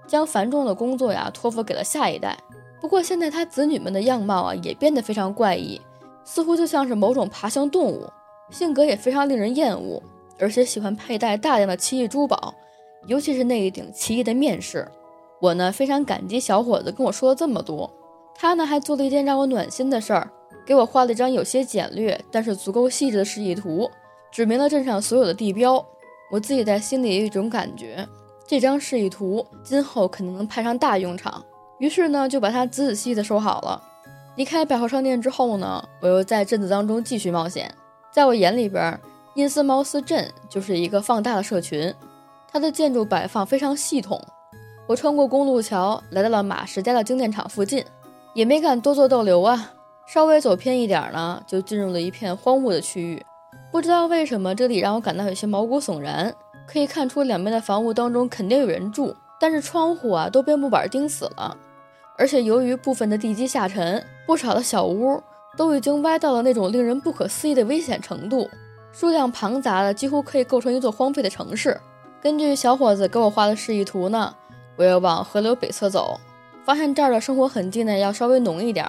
[0.05, 2.37] 将繁重的工作呀托付给了下一代。
[2.81, 5.79] 不过现在他子女们的样貌啊也变得非常怪异，
[6.25, 8.11] 似乎就像是某种爬行动物，
[8.49, 10.03] 性格也非常令人厌恶，
[10.39, 12.53] 而且喜欢佩戴大量的奇异珠宝，
[13.07, 14.87] 尤其是那一顶奇异的面饰。
[15.41, 17.91] 我呢非常感激小伙子跟我说了这么多，
[18.33, 20.29] 他呢还做了一件让我暖心的事儿，
[20.65, 23.89] 给我画了一张有些简略但是足够细致的示意图，
[24.31, 25.85] 指明了镇上所有的地标。
[26.31, 28.07] 我自己在心里有一种感觉，
[28.47, 31.43] 这张示意图今后肯定能派上大用场。
[31.79, 33.81] 于是呢，就把它仔仔细细的收好了。
[34.35, 37.71] 离开百货商店之后呢，我又在镇子当中继续冒险。
[38.11, 38.99] 在我眼里边，
[39.35, 41.93] 因斯茅斯镇就是一个放大的社群，
[42.49, 44.19] 它的建筑摆放非常系统。
[44.87, 47.83] 我穿过公路桥，来到了马什家的精电厂附近，
[48.33, 49.73] 也没敢多做逗留啊。
[50.07, 53.21] 稍微走偏一点呢，就进入了一片荒芜的区域。
[53.73, 56.33] 不知道为什么，这里让我感到有些毛骨悚然。
[56.65, 61.57] 可以看出，两边的房屋当中肯定有人住，但是窗户啊都被木板钉死了。
[62.17, 65.21] 而且由于部分的地基下沉，不少的小屋
[65.57, 68.49] 都已经歪到了那种令人不可思议的危险程度，
[68.97, 71.77] 数量庞杂的几乎可以构成一座荒废的城市。
[72.21, 74.33] 根据小伙子给我画的示意图呢，
[74.77, 76.17] 我要往河流北侧走，
[76.63, 78.87] 发现这儿的生活痕迹呢要稍微浓一点，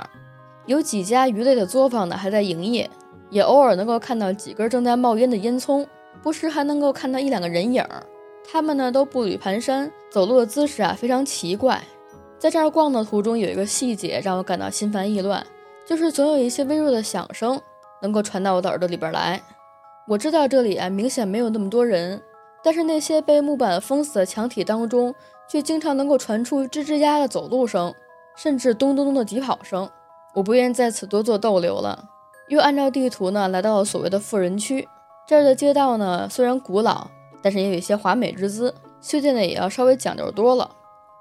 [0.66, 2.88] 有几家鱼类的作坊呢还在营业，
[3.30, 5.84] 也偶尔能够看到几根正在冒烟的烟囱，
[6.22, 7.84] 不时还能够看到一两个人影，
[8.48, 11.82] 他们呢都步履蹒跚，走路的姿势啊非常奇怪。
[12.38, 15.44] 在这儿逛的途中，有一个细节让我感到心烦意乱，
[15.84, 17.60] 就是总有一些微弱的响声
[18.00, 19.42] 能够传到我的耳朵里边来。
[20.08, 22.22] 我知道这里啊明显没有那么多人，
[22.62, 25.12] 但是那些被木板封死的墙体当中，
[25.48, 27.92] 却经常能够传出吱吱呀的走路声，
[28.36, 29.90] 甚至咚咚咚的疾跑声。
[30.34, 32.04] 我不愿在此多做逗留了，
[32.48, 34.88] 又按照地图呢来到了所谓的富人区。
[35.26, 37.08] 这儿的街道呢虽然古老，
[37.42, 40.70] 但是也有一些华美之姿，修建的也要稍微讲究多了。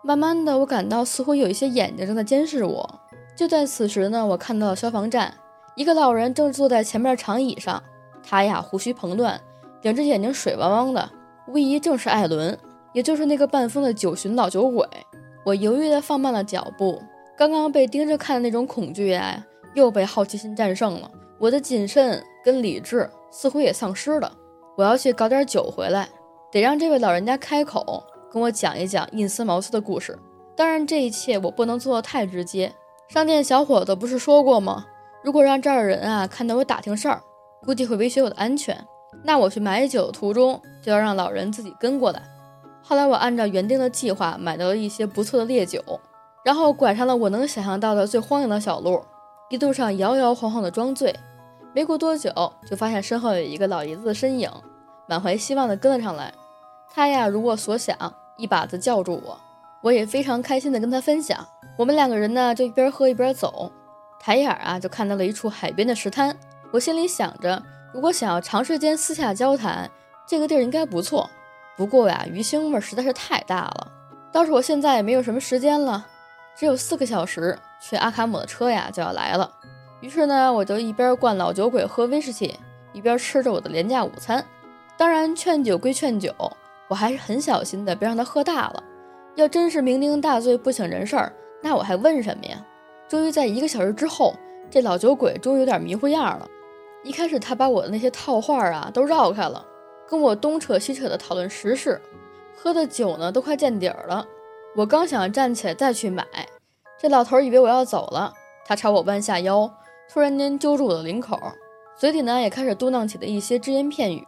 [0.04, 3.00] 慢慢的，我感到似乎有一些眼睛正在监视我。
[3.36, 5.34] 就在此时呢，我看到了消防站，
[5.76, 7.82] 一个老人正坐在前面的长椅上，
[8.28, 9.40] 他呀胡须蓬乱，
[9.84, 11.10] 两只眼睛水汪汪的，
[11.48, 12.58] 无疑正是艾伦，
[12.94, 14.88] 也就是那个半疯的九旬老酒鬼。
[15.46, 17.02] 我犹豫的放慢了脚步，
[17.38, 21.12] 刚刚被盯着看的那种恐惧呀，又被好奇心战胜了。
[21.38, 24.32] 我的谨慎跟理智似乎也丧失了。
[24.76, 26.10] 我要去搞点酒回来，
[26.52, 28.04] 得让这位老人家开口。
[28.32, 30.18] 跟我讲一讲印斯茅斯的故事。
[30.58, 32.74] 当然，这一切我不能做的太直接。
[33.08, 34.86] 商店小伙子不是说过吗？
[35.24, 37.22] 如果让这儿的人啊看到我打听事儿，
[37.64, 38.78] 估计会威胁我的安全。
[39.24, 42.22] 那我去买酒的途中，就要让老人自己跟过来。
[42.82, 45.82] 后来我按照原定的计划买到了一些不错的烈酒，
[46.44, 49.02] 然后拐上了我能想象到的最荒凉的小路，
[49.50, 51.16] 一路上摇摇晃晃的装醉。
[51.74, 52.32] 没过多久，
[52.70, 54.50] 就发现身后有一个老爷子的身影，
[55.08, 56.34] 满怀希望地跟了上来。
[56.94, 57.96] 他呀，如我所想。
[58.38, 59.40] 一把子叫住我，
[59.82, 61.48] 我也非常开心的跟他分享。
[61.78, 63.72] 我们两个人呢，就一边喝一边走，
[64.20, 66.36] 抬眼啊就看到了一处海边的石滩。
[66.76, 69.90] 我心里想着，如果想要长时间私下交谈，
[70.28, 71.30] 这个地儿应该不错。
[71.78, 73.92] 不过呀，鱼腥味实在是太大了。
[74.34, 76.06] 倒是我现在也没有什么时间了，
[76.54, 79.50] 只有四个小时，去阿卡姆的车呀就要来了。
[80.02, 82.60] 于是呢，我就一边灌老酒鬼喝威士忌，
[82.92, 84.44] 一边吃着我的廉价午餐。
[84.98, 86.34] 当然，劝酒归劝酒。
[86.90, 88.84] 我还是很小心的，别让他喝大了。
[89.36, 92.58] 要真是酩酊大醉不省人事儿，那我还问什么呀？
[93.08, 94.36] 终于在一个小时之后，
[94.70, 96.46] 这老酒鬼终于有点迷糊样了。
[97.06, 99.64] 一开始他把我的那些套话啊都绕开了，
[100.10, 102.02] 跟我东扯西扯的讨论时事，
[102.58, 104.28] 喝的酒呢都快见底儿了。
[104.76, 106.26] 我刚想站起来再去买，
[107.00, 108.34] 这老头以为我要走了，
[108.66, 109.72] 他朝我弯下腰，
[110.12, 111.40] 突然间揪住我的领口，
[111.96, 114.28] 嘴里呢也开始嘟囔起了一些只言片语。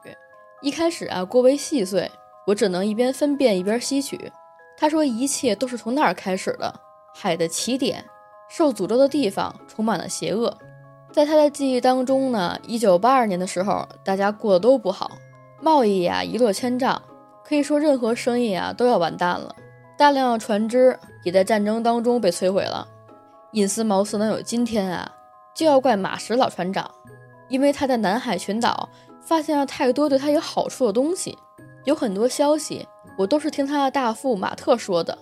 [0.62, 2.10] 一开始啊过为细碎。
[2.46, 4.32] 我只能一边分辨一边吸取。
[4.78, 6.74] 他说，一切都是从那儿开始的，
[7.14, 8.06] 海的起点，
[8.50, 10.58] 受诅咒的地方，充满了邪恶。
[11.18, 15.14] 在他的记忆当中呢，一九八二年的时候，大家过得都不好，
[15.60, 17.02] 贸易呀一落千丈，
[17.44, 19.56] 可以说任何生意啊都要完蛋了。
[19.98, 22.88] 大量的船只也在战争当中被摧毁了。
[23.54, 25.12] 隐斯茅斯能有今天啊，
[25.56, 26.88] 就要怪马什老船长，
[27.50, 28.88] 因为他在南海群岛
[29.20, 31.36] 发现了太多对他有好处的东西。
[31.86, 35.18] 有很多消息，我都是听他的大副马特说的。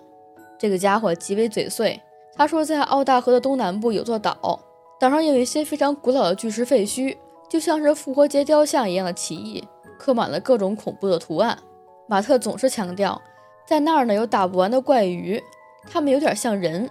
[0.59, 1.97] 这个家伙极为嘴碎。
[2.35, 4.59] 他说，在澳大河的东南部有座岛，
[4.99, 7.17] 岛上有一些非常古老的巨石废墟，
[7.49, 9.63] 就像是复活节雕像一样的奇异，
[9.97, 11.57] 刻满了各种恐怖的图案。
[12.07, 13.21] 马特总是强调，
[13.67, 15.41] 在那儿呢有打不完的怪鱼，
[15.91, 16.89] 它们有点像人，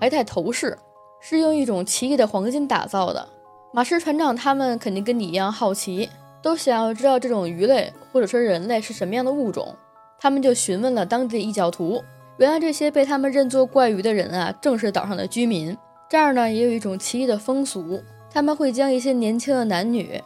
[0.00, 0.76] 还带头饰，
[1.20, 3.28] 是用一种奇异的黄金打造的。
[3.72, 6.08] 马氏船长他们肯定跟你一样好奇。
[6.42, 9.74] 都想要知道这种鱼类或者说人类是什么样的物种，
[10.18, 12.04] 他们就询问了当地的异教徒，
[12.36, 15.74] 原来这些被他们认作怪鱼的人啊，正是岛上的居民。
[16.14, 18.00] 这儿呢，也有一种奇异的风俗，
[18.30, 20.22] 他们会将一些年轻的男女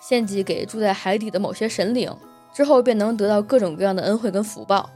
[0.00, 2.16] 献祭给住在海底的某些神灵，
[2.52, 4.88] 之后便能得到各种各样的恩惠跟福报。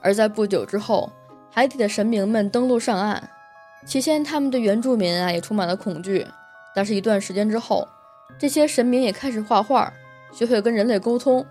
[0.00, 1.10] 而在不久之后，
[1.50, 3.28] 海底的神明们登陆上岸，
[3.84, 6.24] 起先他们对原住民啊也充满了恐惧，
[6.72, 7.88] 但是一段时间之后，
[8.38, 9.92] 这些神明也开始画画，
[10.30, 11.44] 学会跟人类沟通，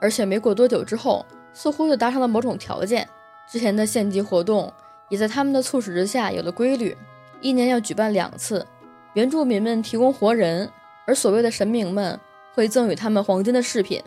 [0.00, 3.08] 而且没过多久之后，似乎就达成了某种条件。
[3.48, 4.72] 之前的献祭活动
[5.08, 6.96] 也在他们的促使之下有了规律，
[7.42, 8.66] 一年要举办两次。
[9.12, 10.70] 原住民们提供活人，
[11.06, 12.18] 而所谓的神明们
[12.54, 14.02] 会赠予他们黄金的饰品。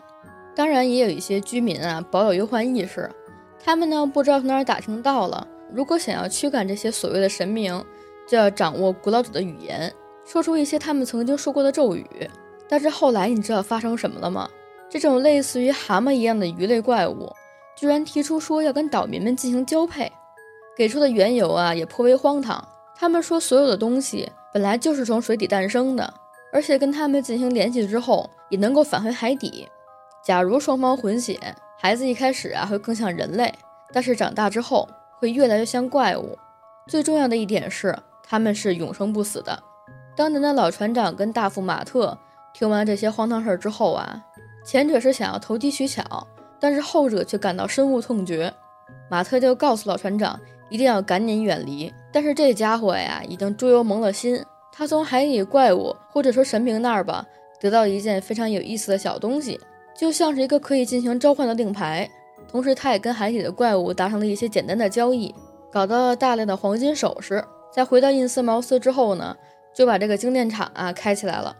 [0.54, 3.08] 当然，也有一些居民啊保有忧患意识，
[3.62, 7.84] 他们呢不知道从哪儿打听到了，如果想要驱赶这些所谓的神明，
[8.26, 9.92] 就要掌握古老者的语言，
[10.24, 12.06] 说出一些他们曾经说过的咒语。
[12.68, 14.48] 但是后来你知道发生什么了吗？
[14.88, 17.30] 这种类似于蛤蟆一样的鱼类怪物。
[17.76, 20.10] 居然提出说要跟岛民们进行交配，
[20.76, 22.66] 给出的缘由啊也颇为荒唐。
[22.98, 26.14] 他们说所有的东西本来就是从水底诞生的，
[26.52, 29.68] 而且跟他们进行联系之后也能够返回海底。
[30.24, 31.38] 假如双方混血，
[31.78, 33.54] 孩子一开始啊会更像人类，
[33.92, 36.38] 但是长大之后会越来越像怪物。
[36.88, 39.62] 最重要的一点是，他们是永生不死的。
[40.16, 42.16] 当年的老船长跟大副马特
[42.54, 44.24] 听完这些荒唐事儿之后啊，
[44.64, 46.26] 前者是想要投机取巧。
[46.58, 48.52] 但是后者却感到深恶痛绝，
[49.10, 51.92] 马特就告诉老船长一定要赶紧远离。
[52.12, 54.42] 但是这家伙呀，已经猪油蒙了心。
[54.72, 57.26] 他从海底怪物或者说神明那儿吧，
[57.60, 59.58] 得到一件非常有意思的小东西，
[59.96, 62.08] 就像是一个可以进行召唤的令牌。
[62.48, 65.34] 同时，他也跟海底的怪物达成了一些简单的交易，
[65.72, 67.42] 搞到了大量的黄金首饰。
[67.72, 69.36] 在回到印斯茅斯之后呢，
[69.74, 71.56] 就把这个精炼厂啊开起来了。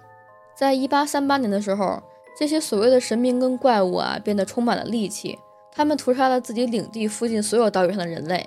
[0.55, 2.03] 在一八三八年的时候。
[2.39, 5.39] 这些所谓的神明跟怪物啊，变得充满了戾气。
[5.73, 8.47] 他们屠杀了自己领地附近所有岛屿上的人类，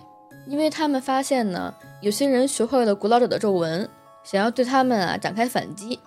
[0.50, 3.88] 因为他们发现呢，有些人学会了古老者的皱纹，
[4.24, 6.00] 想要对他们啊展开反击。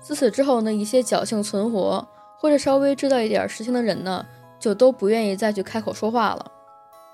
[0.00, 2.04] 自此之后呢，一些侥幸存活
[2.36, 4.26] 或者稍微知道一点实情的人呢，
[4.58, 6.50] 就都不愿意再去开口说话了。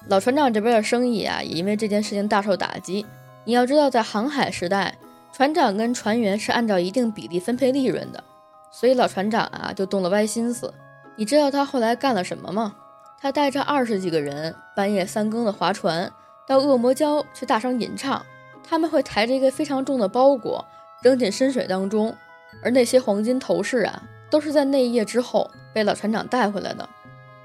[0.09, 3.05] 老船长这边的生意啊，也因为这件事情大受打击。
[3.45, 4.97] 你要知道，在航海时代，
[5.31, 8.25] 船长跟船员是按照一定比例分配利润的。
[8.71, 10.73] 所以老船长啊，就动了歪心思。
[11.17, 12.75] 你知道他后来干了什么吗？
[13.21, 16.11] 他带着二十几个人，半夜三更的划船
[16.53, 18.25] 到恶魔礁去大声吟唱。
[18.63, 20.65] 他们会抬着一个非常重的包裹
[21.03, 22.15] 扔进深水当中，
[22.63, 26.89] 而那些黄金头饰啊，都是在那一夜之后被老船长带回来的。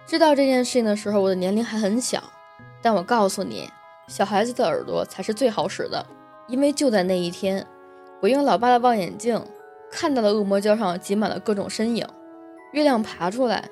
[0.06, 2.22] 知道这件事情的时候，我的年龄还很小，
[2.82, 3.70] 但我告诉你，
[4.08, 6.06] 小孩子的耳朵才是最好使的，
[6.48, 7.66] 因为就在那一天，
[8.22, 9.42] 我用老爸的望远镜。
[9.90, 12.06] 看到了恶魔礁上挤满了各种身影，
[12.74, 13.70] 月亮爬出来，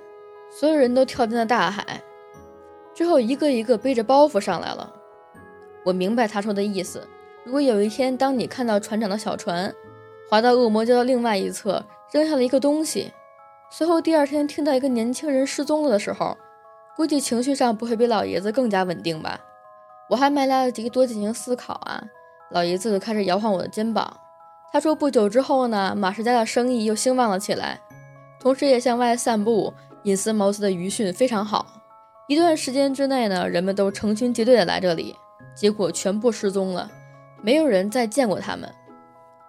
[0.50, 2.02] 所有人都跳进了大海，
[2.93, 4.94] 之后一个一个背着包袱上来了。
[5.86, 7.08] 我明白他说的意思。
[7.45, 9.74] 如果有一天，当你看到船长的小船
[10.30, 13.13] 划到恶魔礁的另外一侧，扔下了一个东西，
[13.69, 16.36] 随后第二天听到一个年轻人失踪了的时候，
[16.98, 19.39] 估计情绪上不会比老爷子更加稳定吧？
[20.10, 22.04] 我还没来得及多进行思考啊，
[22.52, 24.17] 老爷子就开始摇晃我的肩膀。
[24.71, 27.80] 他说：“不久之后呢，马氏家的生意又兴旺了起来，
[28.39, 31.65] 同时也向外散布隐私茅斯的余讯非常好。
[32.28, 35.15] 一段时间之内呢，人们都成群结队的来这里，
[35.56, 36.91] 结果全部失踪了，
[37.41, 38.70] 没有人再见过他们。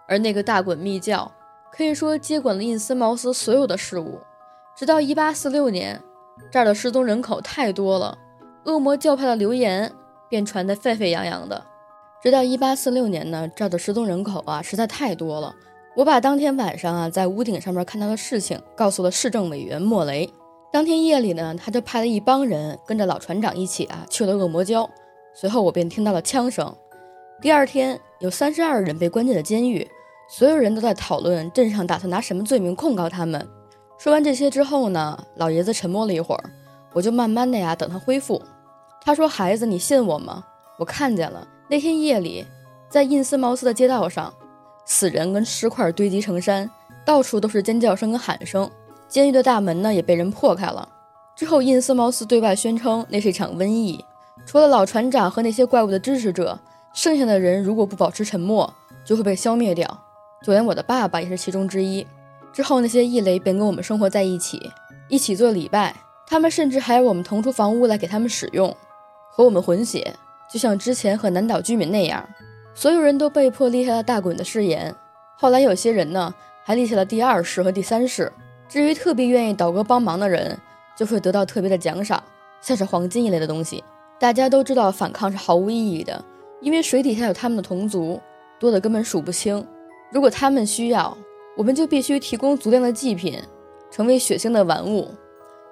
[0.08, 1.30] 而那个大滚密教
[1.72, 4.20] 可以说接管了印斯茅斯所有的事务，
[4.76, 6.00] 直到1846年，
[6.50, 8.16] 这儿的失踪人口太多了，
[8.64, 9.92] 恶魔教派的流言
[10.28, 11.62] 便传得沸沸扬扬的。”
[12.22, 15.54] 直到一八四六年呢，这儿的失踪人口啊实在太多了。
[15.94, 20.28] 我把当天晚上啊在屋顶上面看到的事情告诉了市政委员莫雷。
[20.72, 24.88] 当天夜里呢，他就派了一帮人跟着老船长一起啊去了恶魔礁。
[25.38, 26.74] 随后我便听到了枪声。
[27.42, 29.86] 第二天有三十二人被关进了监狱，
[30.30, 33.46] 所有人都在讨论镇上打算拿什么罪名控告他们。
[33.98, 36.50] 说完这些之后呢，老爷子沉默了一会儿，
[36.94, 38.40] 我就慢慢的呀等他恢复。
[39.02, 40.42] 他说：“孩子，你信我吗？
[40.78, 42.46] 我看见了。”那天夜里，
[42.88, 44.32] 在印斯茅斯的街道上，
[44.86, 46.70] 死人跟尸块堆积成山，
[47.04, 48.70] 到处都是尖叫声跟喊声。
[49.06, 50.88] 监狱的大门呢也被人破开了。
[51.36, 54.02] 之后，印斯茅斯对外宣称那是一场瘟疫，
[54.46, 56.58] 除了老船长和那些怪物的支持者，
[56.94, 58.72] 剩下的人如果不保持沉默，
[59.04, 59.86] 就会被消灭掉。
[60.42, 62.06] 就连我的爸爸也是其中之一。
[62.52, 64.70] 之后，那些异类便跟我们生活在一起，
[65.08, 65.94] 一起做礼拜。
[66.28, 68.74] 他们甚至还要我们腾出房屋来给他们使用，
[69.30, 70.14] 和我们混血。
[70.50, 72.26] 就像之前和南岛居民那样，
[72.74, 74.94] 所有人都被迫立下了大滚的誓言。
[75.36, 76.32] 后来有些人呢，
[76.64, 78.32] 还立下了第二世和第三世。
[78.68, 80.58] 至于特别愿意倒戈帮忙的人，
[80.96, 82.22] 就会得到特别的奖赏，
[82.60, 83.82] 像是黄金一类的东西。
[84.18, 86.24] 大家都知道反抗是毫无意义的，
[86.60, 88.20] 因为水底下有他们的同族，
[88.58, 89.66] 多的根本数不清。
[90.10, 91.16] 如果他们需要，
[91.56, 93.42] 我们就必须提供足量的祭品，
[93.90, 95.10] 成为血腥的玩物。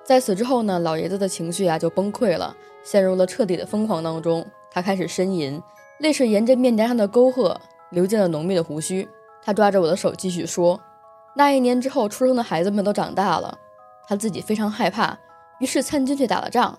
[0.04, 4.44] 在此之后呢，老爷子的情绪啊就崩溃了，陷入了彻底的疯狂当中。
[4.70, 5.62] 他开始呻吟，
[6.00, 7.59] 泪水沿着面颊上的沟壑
[7.90, 9.09] 流进了浓密的胡须。
[9.42, 10.78] 他抓着我的手继续说
[11.37, 13.57] ：“那一年之后出生的孩子们都长大了，
[14.07, 15.18] 他自己非常害怕，
[15.61, 16.78] 于是参军去打了仗。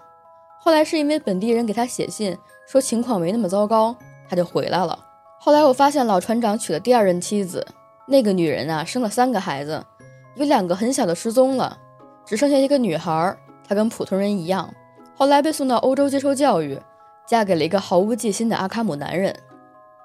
[0.66, 3.96] 后来是因为本地人给他写信说情况没那么糟糕，
[4.28, 4.98] 他就回来了。
[5.40, 7.64] 后来我发现老船长娶了第二任妻子，
[8.08, 9.86] 那个女人啊生了三个孩子，
[10.34, 11.78] 有两个很小的失踪了。”
[12.26, 14.74] 只剩下一个女孩，她跟普通人一样，
[15.16, 16.82] 后来被送到欧洲接受教育，
[17.28, 19.36] 嫁给了一个毫无戒心的阿卡姆男人。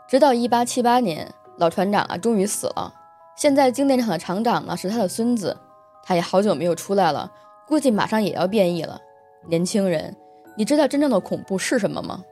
[0.07, 2.92] 直到1878年，老船长啊终于死了。
[3.35, 5.57] 现在精电厂的厂长呢是他的孙子，
[6.05, 7.33] 他也好久没有出来了，
[7.66, 9.01] 估计马上也要变异了。
[9.49, 10.14] 年轻人，
[10.61, 12.23] 你知道真正的恐怖是什么吗？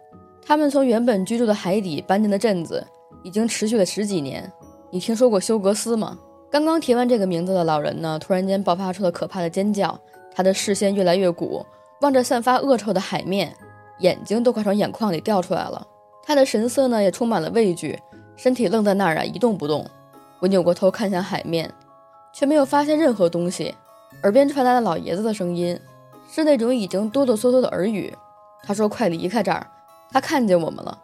[0.44, 2.86] 他们从原本居住的海底搬进了镇子，
[3.22, 4.52] 已经持续了十几年。
[4.90, 6.18] 你听说过休格斯吗？
[6.50, 9.98] 刚刚提完这个名字的老人呢，突然间爆发出了可怕的尖叫，
[10.30, 11.64] 他的视线越来越鼓，
[12.02, 13.56] 望着散发恶臭的海面，
[14.00, 15.86] 眼睛都快从眼眶里掉出来了。
[16.22, 17.98] 他的神色呢，也充满了畏惧，
[18.36, 19.86] 身体愣在那儿啊，一动不动。
[20.40, 21.72] 我扭过头看向海面，
[22.34, 23.74] 却没有发现任何东西。
[24.22, 25.80] 耳边传来了老爷子的声音，
[26.28, 28.16] 是那种已经哆哆嗦嗦的耳语。
[28.62, 29.66] 他说：“快离开这儿，
[30.12, 30.96] 他看见我们了。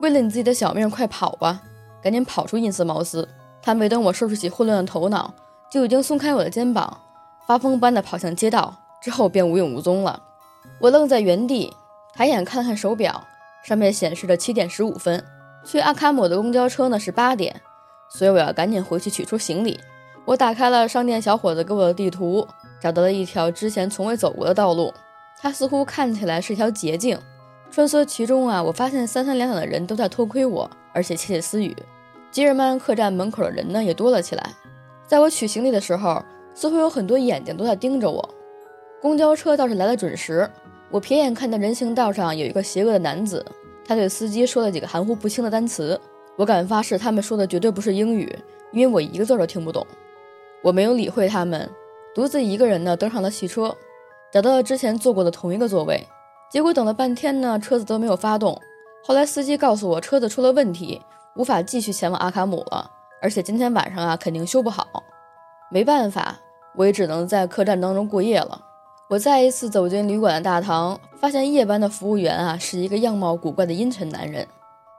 [0.00, 1.60] 为了你自己的小命，快跑吧，
[2.02, 3.28] 赶紧跑出印斯茅斯。”
[3.62, 5.34] 他没等我收拾起混乱的头脑，
[5.70, 6.98] 就已经松开我的肩膀，
[7.46, 10.22] 发疯般的跑向街道，之后便无影无踪了。
[10.78, 11.70] 我愣在原地，
[12.14, 13.26] 抬眼看看手表，
[13.62, 15.22] 上面显示着七点十五分。
[15.62, 17.60] 去阿卡姆的公交车呢是八点，
[18.08, 19.78] 所以我要赶紧回去取出行李。
[20.24, 22.48] 我打开了商店小伙子给我的地图，
[22.80, 24.92] 找到了一条之前从未走过的道路，
[25.38, 27.18] 它似乎看起来是一条捷径。
[27.70, 31.76] 穿梭其中啊，我发现三三两两的人都在偷窥我，而且窃窃私语。
[32.30, 34.50] 吉尔曼客栈门口的人呢也多了起来。
[35.06, 36.22] 在我取行李的时候，
[36.54, 38.28] 似乎有很多眼睛都在盯着我。
[39.00, 40.48] 公交车倒是来的准时。
[40.90, 43.44] 我瞥眼看到人行道上有一个邪恶的男子，
[43.86, 46.00] 他对司机说了几个含糊不清的单词。
[46.36, 48.36] 我敢发誓，他们说的绝对不是英语，
[48.72, 49.86] 因为我一个字都听不懂。
[50.62, 51.70] 我没有理会他们，
[52.14, 53.76] 独自一个人呢登上了汽车，
[54.32, 56.06] 找到了之前坐过的同一个座位。
[56.50, 58.60] 结果等了半天呢，车子都没有发动。
[59.04, 61.00] 后来司机告诉我，车子出了问题。
[61.36, 62.90] 无法继续前往阿卡姆了，
[63.22, 64.84] 而且今天晚上啊肯定修不好。
[65.70, 66.36] 没办法，
[66.74, 68.60] 我也只能在客栈当中过夜了。
[69.08, 74.46] 我再一次走进旅馆的大堂，发现夜班的服务员啊是一个样貌古怪的阴沉男人。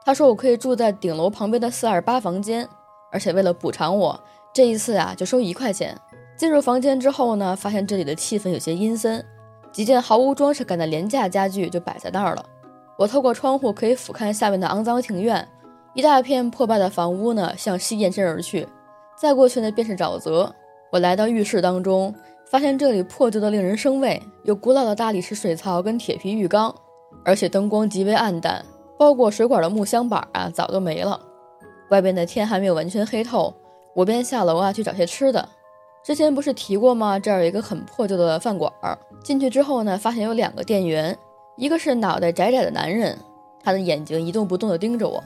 [0.06, 2.66] 他说我可以住在顶楼旁边的四二八房间，
[3.12, 4.18] 而且为了补偿我，
[4.54, 6.00] 这一次啊就收一块钱。
[6.42, 9.24] 进入房间之后呢，发现这里的气氛有些阴森，
[9.70, 12.44] 几件毫无装饰感的廉价家具就摆在那儿了。
[12.98, 15.46] 我透过窗户可以俯瞰下面的肮脏庭院。
[15.94, 18.66] 一大片破败的房屋呢，向西延伸而去，
[19.16, 20.52] 再过去呢便是沼泽。
[20.90, 22.12] 我来到浴室当中，
[22.50, 26.74] 发现这里破旧的令人生畏，有古老的大理石水槽跟铁皮浴缸，
[27.24, 28.64] 而且灯光极为暗淡。
[28.98, 31.20] 包裹水管的木箱板啊，早就没了。
[31.90, 33.54] 外边的天还没有完全黑透，
[33.94, 35.48] 我便下楼啊去找些吃的。
[36.02, 37.18] 之前不是提过吗？
[37.18, 38.98] 这儿有一个很破旧的饭馆儿。
[39.22, 41.16] 进去之后呢，发现有两个店员，
[41.56, 43.16] 一个是脑袋窄窄的男人，
[43.62, 45.22] 他的眼睛一动不动地盯着我。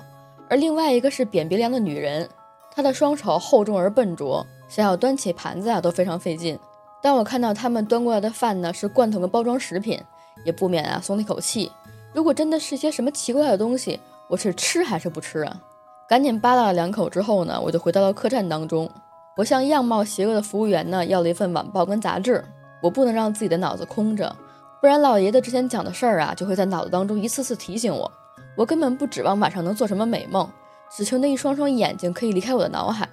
[0.51, 2.29] 而另外一个是扁鼻梁的女人，
[2.71, 6.59] 她的双手厚重而笨拙，想要端起盘子啊都非常费劲。
[7.03, 9.99] 当我看到他们端过来的饭呢是罐头跟包装食品，
[10.45, 11.73] 也不免啊松了一口气。
[12.12, 15.61] 如果真的是些什么奇怪的东西，我是吃还是不吃啊？
[16.07, 18.91] 赶紧扒拉了两口之后呢，我就回到了客栈当中。
[19.37, 22.42] 我向样貌邪恶的服务员呢要了一份晚报跟杂志。
[22.83, 24.35] 我不能让自己的脑子空着，
[24.81, 28.11] 不然老爷子之前讲的事儿啊就会在脑子当中一次次提醒我。
[28.55, 30.48] 我根本不指望晚上能做什么美梦，
[30.90, 33.08] 只求那一双双眼睛可以离开我的脑海。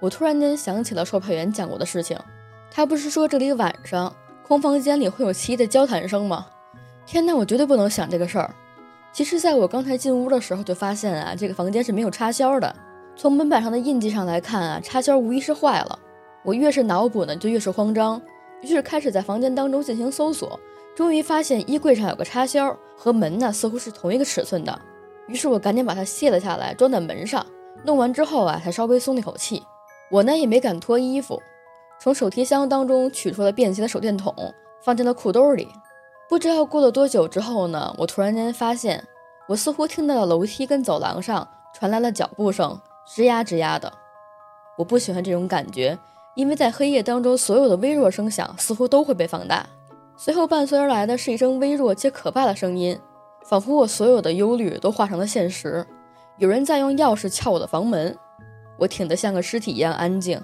[0.00, 2.18] 我突然间想起了售票员讲过的事情，
[2.70, 4.14] 他不是说这里晚上
[4.46, 6.46] 空房间里会有奇异的交谈声吗？
[7.04, 8.54] 天哪，我绝对不能想这个事儿。
[9.12, 12.74] 其实，在我刚才进屋的时候就发现啊，这个房间是没有插销的。
[13.16, 15.98] 从门板上的印记上来看啊，插销无疑是坏了。
[16.44, 18.20] 我越是脑补呢，就越是慌张，
[18.60, 20.60] 于是开始在房间当中进行搜索。
[20.94, 24.78] 终于发现衣柜上有个插销，和门呢似乎是同一个尺寸的。
[25.28, 27.44] 于是我赶紧把它卸了下来，装在门上。
[27.84, 29.62] 弄完之后啊，才稍微松了一口气。
[30.10, 31.42] 我呢也没敢脱衣服，
[31.98, 34.34] 从手提箱当中取出了便携的手电筒，
[34.82, 35.66] 放进了裤兜里。
[36.28, 39.02] 不知道过了多久之后呢，我突然间发现，
[39.48, 42.78] 我似乎听到了楼梯跟走廊上传来了脚步声，
[43.08, 43.92] 吱呀吱呀的。
[44.76, 45.98] 我不喜欢这种感觉，
[46.34, 49.66] 因为在黑夜当中，所有的微弱声响似乎都会被放大。
[50.16, 52.98] 随后伴随而来的是一声微弱且可怕的声音，
[53.44, 55.86] 仿佛我所有的忧虑都化成了现实。
[56.38, 58.16] 有人在用钥匙撬我的房门，
[58.76, 60.40] 我挺得像个尸体一样安静。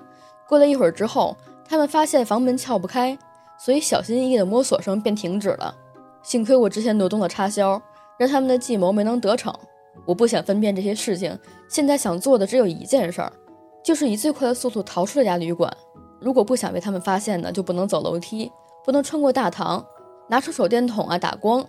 [0.48, 1.36] 过了一会儿之后，
[1.68, 3.18] 他们发现房门撬不开，
[3.58, 5.74] 所以小心翼翼的摸索声便停止了。
[6.22, 7.80] 幸亏我之前挪动了插销，
[8.16, 9.54] 让他们的计谋没能得逞。
[10.04, 11.38] 我不想分辨这些事情，
[11.68, 13.32] 现在想做的只有一件事儿，
[13.84, 15.70] 就是以最快的速度逃出这家旅馆。
[16.20, 18.50] 如果不想被他们发现呢，就不能走楼梯，
[18.84, 19.84] 不能穿过大堂，
[20.28, 21.64] 拿出手电筒啊打光。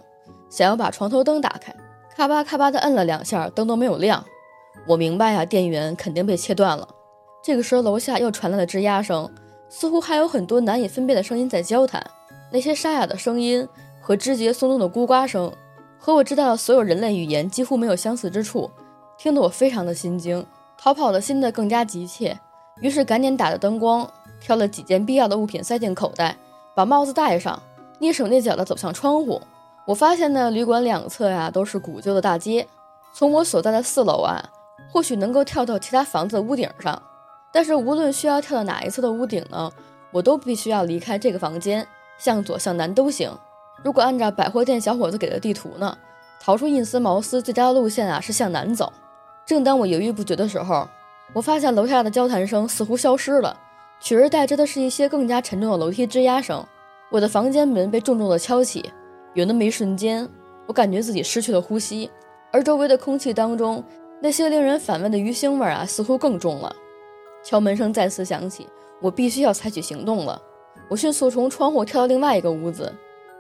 [0.49, 1.75] 想要把床头灯打开。
[2.15, 4.23] 咔吧咔吧的摁了两下，灯都没有亮。
[4.88, 6.88] 我明白呀，电源肯定被切断了。
[7.43, 9.27] 这个时候，楼下又传来了吱呀声，
[9.67, 12.03] 似乎还有很多难以分辨的声音在交谈。
[12.51, 13.67] 那些沙哑的声音
[13.99, 15.51] 和枝节松动的咕呱声，
[16.05, 18.69] 和我知道的所有人类语言几乎没有相似之处，
[19.17, 20.45] 听得我非常的心惊，
[20.77, 22.37] 逃跑的心的更加急切。
[22.81, 24.05] 于是赶紧打着灯光，
[24.41, 26.35] 挑了几件必要的物品塞进口袋，
[26.75, 27.57] 把帽子戴上，
[28.01, 29.41] 蹑手蹑脚地走向窗户。
[29.85, 32.67] 我发现呢，旅馆两侧呀都是古旧的大街，
[33.13, 34.43] 从我所在的四楼啊，
[34.91, 37.01] 或许能够跳到其他房子的屋顶上。
[37.53, 39.71] 但是无论需要跳到哪一侧的屋顶呢，
[40.11, 41.87] 我都必须要离开这个房间，
[42.17, 43.31] 向左向南都行。
[43.84, 45.97] 如果按照百货店小伙子给的地图呢，
[46.39, 48.91] 逃出印斯茅斯最佳的路线啊是向南走。
[49.45, 50.88] 正当我犹豫不决的时候，
[51.34, 53.59] 我发现楼下的交谈声似乎消失了，
[53.99, 56.65] 取而代之的是一些更加沉重的楼梯吱呀声。
[57.11, 58.89] 我的房间门被重重的敲起。
[59.34, 60.27] 有那么一瞬间，
[60.67, 62.09] 我感觉自己失去了呼吸，
[62.51, 63.84] 而周围的空气当中，
[64.21, 66.73] 那些令人反胃的鱼腥味啊，似乎更重了。
[67.43, 68.67] 敲门声再次响起，
[69.01, 70.41] 我必须要采取行动了。
[70.88, 72.93] 我迅速从窗户跳到另外一个屋子，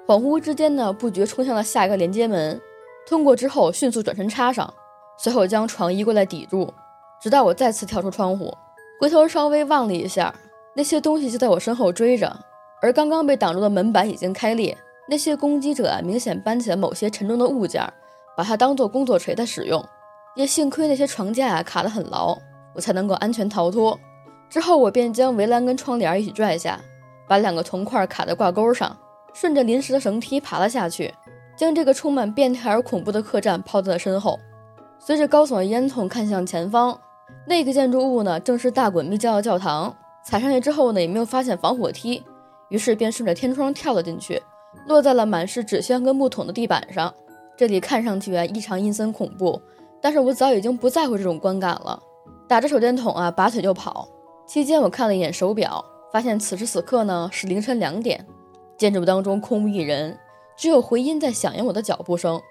[0.05, 2.59] 恍惚之间呢，不觉冲向了下一个连接门。
[3.07, 4.73] 通过之后，迅速转身插上，
[5.17, 6.73] 随后将床移过来抵住，
[7.21, 8.53] 直到我再次跳出窗户，
[8.99, 10.33] 回头稍微望了一下，
[10.75, 12.35] 那些东西就在我身后追着，
[12.81, 14.77] 而刚刚被挡住的门板已经开裂。
[15.07, 17.81] 那些攻击者啊，明显搬起了某些沉重的物件，
[18.35, 19.83] 把它当做工作锤在使用。
[20.35, 22.37] 也幸亏那些床架啊卡得很牢，
[22.73, 23.99] 我才能够安全逃脱。
[24.49, 26.79] 之后我便将围栏跟窗帘一起拽下，
[27.27, 28.97] 把两个铜块卡在挂钩上，
[29.33, 31.13] 顺着临时的绳梯爬了下去，
[31.55, 34.39] 将这个充满变态而恐怖的客栈抛在了身后。
[34.99, 36.97] 随着高耸的烟囱看向前方，
[37.45, 39.93] 那个建筑物呢，正是大滚密教的教堂。
[40.23, 42.23] 踩上去之后呢，也没有发现防火梯，
[42.69, 44.41] 于是便顺着天窗跳了进去。
[44.87, 47.13] 落在了满是纸箱跟木桶的地板上，
[47.57, 49.61] 这里看上去啊异常阴森恐怖，
[50.01, 52.01] 但是我早已经不在乎这种观感了。
[52.47, 54.07] 打着手电筒啊，拔腿就跑。
[54.47, 58.25] 期间我看了一眼手表，发现此时此刻呢是凌晨两点。
[58.83, 60.19] 建筑当中空无一人，
[60.57, 62.41] 只有回音在响应我的脚步声。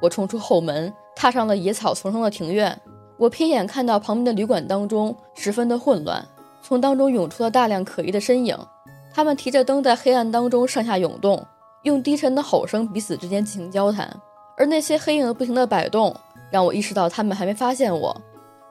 [0.00, 2.80] 我冲出后门，踏上了野草丛生的庭院。
[3.18, 6.26] 我瞥眼看到旁边的旅馆当中十分的混乱，
[6.62, 8.56] 从当中涌出了大量可疑的身影，
[9.12, 11.46] 他们提着灯在黑暗当中上下涌动。
[11.82, 14.18] 用低沉的吼声彼此之间进行交谈，
[14.56, 16.16] 而那些黑影不停的摆动，
[16.50, 18.18] 让我意识到他们还没发现我。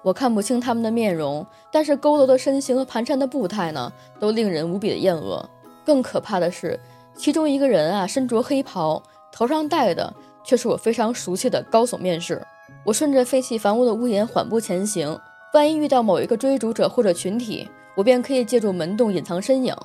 [0.01, 5.47] 我看不清他们的面容，但是佝偻的身形和蹒跚的步态呢，都令人无比的厌恶。
[5.83, 6.79] 更可怕的是，
[7.15, 9.01] 其中一个人啊，身着黑袍，
[9.31, 12.41] 头上戴的却是我非常熟悉的高耸面饰。
[12.83, 15.19] 我顺着废弃房屋的屋檐缓步前行，
[15.53, 19.75] 万一遇到某一个追逐者或者群体，我便可以借助门洞隐藏身影。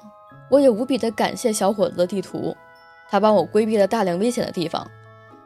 [0.49, 2.57] 我也无比的感谢小伙子的地图。
[3.11, 4.89] 他帮我规避了大量危险的地方，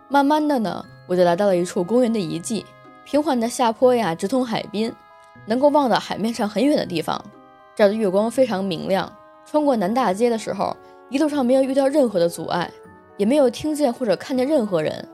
[0.09, 2.65] 慢慢的呢，我就来到了一处公园的遗迹。
[3.05, 4.95] 平缓的下坡呀，直通海滨，
[5.47, 7.23] 能够望到海面上很远的地方。
[7.75, 9.11] 这儿的月光非常明亮。
[9.45, 10.77] 穿过南大街的时候，
[11.11, 12.71] 一路上没有遇到任何的阻碍，
[13.17, 15.07] 也没有听见或者看见任何人。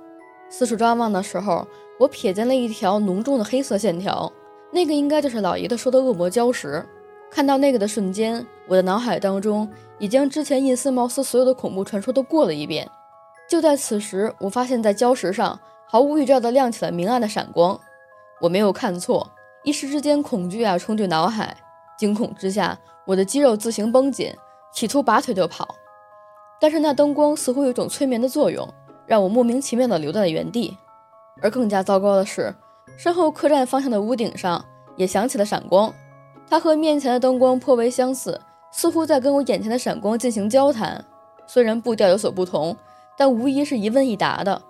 [0.49, 1.67] 四处张望的时候，
[1.99, 4.33] 我瞥见了一条浓重的黑色线条，
[4.71, 6.85] 那个应该就是老爷子说的恶魔礁石。
[7.29, 9.69] 看到那个的瞬间，我的脑海当中。
[9.99, 12.87] 已将之前印斯茅斯所有的恐怖传说都过了一遍。
[13.49, 17.81] 就在此时，我发现，在礁石上毫无预兆地亮起了明暗的闪光。
[18.43, 19.27] 我没有看错，
[19.65, 21.57] 一时之间，恐惧啊冲进脑海。
[21.99, 24.31] 惊恐之下，我的肌肉自行绷紧，
[24.71, 25.75] 企图拔腿就跑。
[26.61, 28.69] 但是那灯光似乎有一种催眠的作用，
[29.07, 30.77] 让我莫名其妙地留在了原地。
[31.43, 32.55] 而更加糟糕的是，
[32.97, 34.65] 身后客栈方向的屋顶上
[34.97, 35.93] 也响起了闪光，
[36.49, 38.41] 它和面前的灯光颇为相似。
[38.73, 41.03] 似乎在跟我眼前的闪光进行交谈，
[41.47, 42.77] 虽然步调有所不同，
[43.17, 44.61] 但无疑是一问一答的。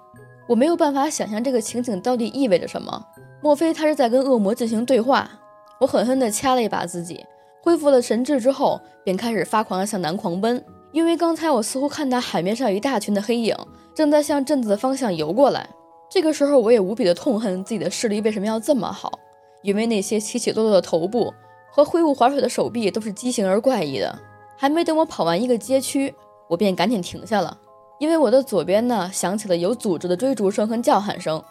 [0.47, 3.05] 我没有办法想象这个情景到底意味着什么。
[3.43, 5.29] 莫非他是在跟恶魔进行对话？
[5.81, 7.25] 我狠狠地掐了一把自己，
[7.63, 10.65] 恢复了神智之后，便开始发狂地向南狂奔。
[10.97, 13.55] 因为刚才我似乎看到海面上有一大群的黑影
[13.95, 15.69] 正在向镇子的方向游过来。
[16.09, 19.13] 这个时候，我也无比的痛恨自己的视力为什么要这么好，
[19.63, 21.35] 因为那些起起落落的头部。
[21.71, 24.19] 和挥舞划水的手臂都是畸形而怪异的。
[24.57, 26.15] 还没等我跑完一个街区，
[26.49, 27.59] 我便赶紧停下了。
[27.99, 31.45] 因为我的左边呢响起了有组织的追逐声和叫喊声，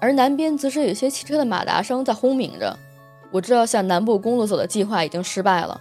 [0.00, 2.78] 而南边则是有些汽车的马达声在轰鸣着。
[3.32, 5.80] 我知道向南部公路走的计划已经失败了，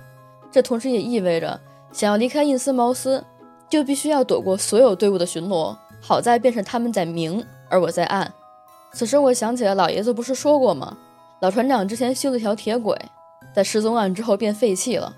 [0.52, 1.62] 这同时也意味着
[1.92, 3.24] 想要离开印斯茅斯，
[3.70, 5.76] 就必须要躲过所有队伍的巡逻。
[6.02, 8.32] 好在便是他们在明，而我在暗。
[8.92, 10.98] 此时我想起了，老爷子不是说过吗？
[11.42, 12.98] 老船长之前修了条铁轨，
[13.54, 15.16] 在失踪案之后便废弃了。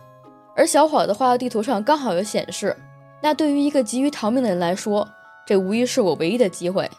[0.55, 2.76] 而小伙子画的地图上刚好有显示。
[3.21, 5.07] 那对于一个急于逃命的人来说，
[5.47, 6.89] 这无疑是我唯一的机会。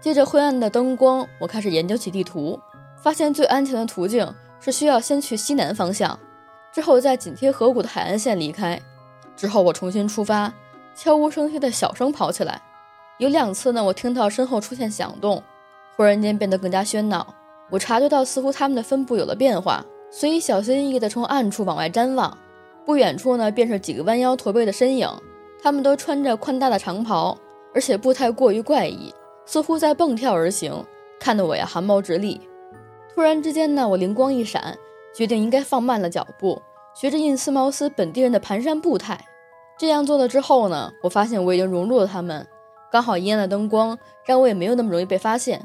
[0.00, 2.60] 借着昏暗的灯光，我开始研究起地图，
[3.02, 6.18] 发现最安全的途径是需要先去西南方向，
[6.72, 8.78] 之后在紧贴河谷的海岸线离开。
[9.42, 10.54] 之后我重新出发，
[10.94, 12.62] 悄无声息的小声跑起来。
[13.18, 15.42] 有两次呢，我听到身后出现响动，
[15.96, 17.34] 忽然间变得更加喧闹。
[17.68, 22.38] 我察觉到似乎他们的分布有了变化，所以小心翼翼地从暗处往外瞻望。
[22.86, 25.08] 不远处呢，便是几个弯腰驼背的身影。
[25.60, 27.36] 他们都穿着宽大的长袍，
[27.74, 29.12] 而且步态过于怪异，
[29.44, 30.72] 似乎在蹦跳而行，
[31.18, 32.40] 看得我呀汗毛直立。
[33.12, 34.78] 突然之间呢，我灵光一闪，
[35.12, 36.62] 决定应该放慢了脚步，
[36.94, 39.18] 学着印斯茅斯本地人的蹒跚步态。
[39.82, 42.46] 这样做了之后呢，我发现我已经融入了他们。
[42.88, 45.60] 刚好阴暗的灯光让我也没有那么容易被发现。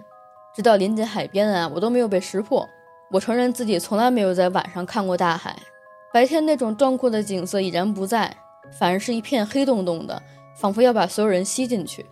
[0.55, 2.67] 直到临近海边啊，我都没有被识破。
[3.11, 5.55] 我承认自己从来没有在晚上看过大海，
[6.11, 8.35] 白天那种壮阔的景色已然不在。
[8.79, 10.19] 反而是一片黑洞洞的，
[10.55, 12.03] 仿佛要把所有人吸进去。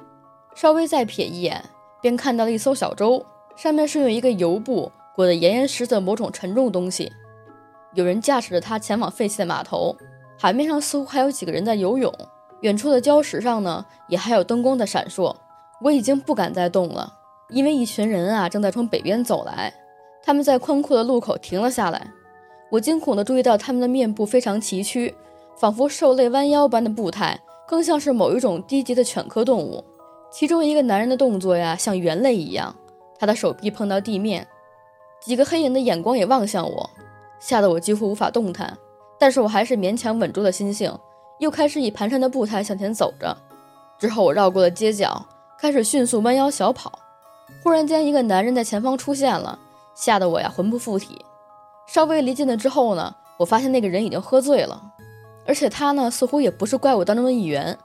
[0.53, 1.59] 稍微再瞥一眼，
[2.03, 3.25] 便看到了一艘小舟，
[3.55, 7.11] 上面是用一个油布裹得严严实实的某种沉重东西。
[7.95, 9.97] 有人驾驶着它前往废弃的码头，
[10.37, 12.13] 海面上似乎还有几个人在游泳。
[12.61, 15.35] 远处的礁石上呢，也还有灯光在闪烁。
[15.81, 17.13] 我已经不敢再动了，
[17.49, 19.73] 因为一群人啊正在从北边走来，
[20.23, 22.11] 他们在宽阔的路口停了下来。
[22.71, 25.13] 我惊恐地注意到他们的面部非常崎岖。
[25.57, 29.81] 仿佛兽类弯腰般的步态，更像是某一种低级的犬科动物。
[30.29, 32.75] 其中一个男人的动作呀，像猿类一样，
[33.17, 34.45] 他的手臂碰到地面。
[35.21, 36.89] 几个黑影的眼光也望向我，
[37.39, 38.77] 吓得我几乎无法动弹。
[39.19, 40.91] 但是我还是勉强稳住了心性，
[41.39, 43.35] 又开始以蹒跚的步态向前走着。
[43.97, 45.25] 之后我绕过了街角，
[45.57, 46.99] 开始迅速弯腰小跑。
[47.63, 49.57] 忽然间，一个男人在前方出现了，
[49.95, 51.23] 吓得我呀魂不附体。
[51.87, 54.81] 稍微离近了之后呢，我发现那个人已经喝醉了。
[55.47, 57.77] 而且他呢，似乎也不是怪物当中的一员。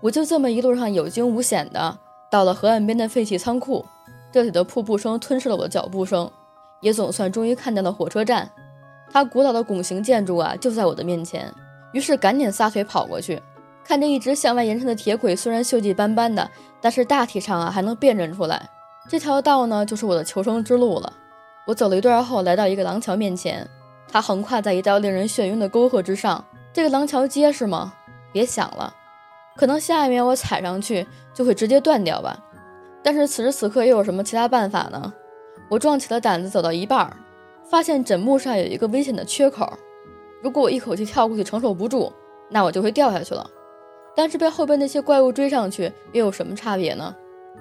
[0.00, 1.98] 我就这么一路上有惊无险的
[2.30, 3.84] 到了河岸边的废弃仓库，
[4.32, 6.30] 这里的瀑布声吞噬了我的脚步声，
[6.80, 8.50] 也总算终于看见了火车站。
[9.12, 11.52] 它古老的拱形建筑啊，就在我的面前。
[11.92, 13.40] 于是赶紧撒腿跑过去，
[13.84, 16.50] 看着一直向外延伸的铁轨，虽然锈迹斑斑的，
[16.80, 18.68] 但是大体上啊还能辨认出来。
[19.08, 21.12] 这条道呢，就是我的求生之路了。
[21.66, 23.68] 我走了一段后，来到一个廊桥面前，
[24.10, 26.42] 它横跨在一道令人眩晕的沟壑之上。
[26.72, 27.92] 这个廊桥结实吗？
[28.32, 28.94] 别想了，
[29.56, 32.38] 可能下一秒我踩上去就会直接断掉吧。
[33.02, 35.12] 但是此时此刻又有什么其他办法呢？
[35.68, 37.16] 我壮起了胆子走到一半儿，
[37.72, 39.66] 发现枕木上有一个危险的缺口。
[40.42, 42.12] 如果我一口气跳过去承受不住，
[42.50, 43.48] 那我就会掉下去了。
[44.14, 47.16] 但是被后边那些怪物追上去又有什么差别呢？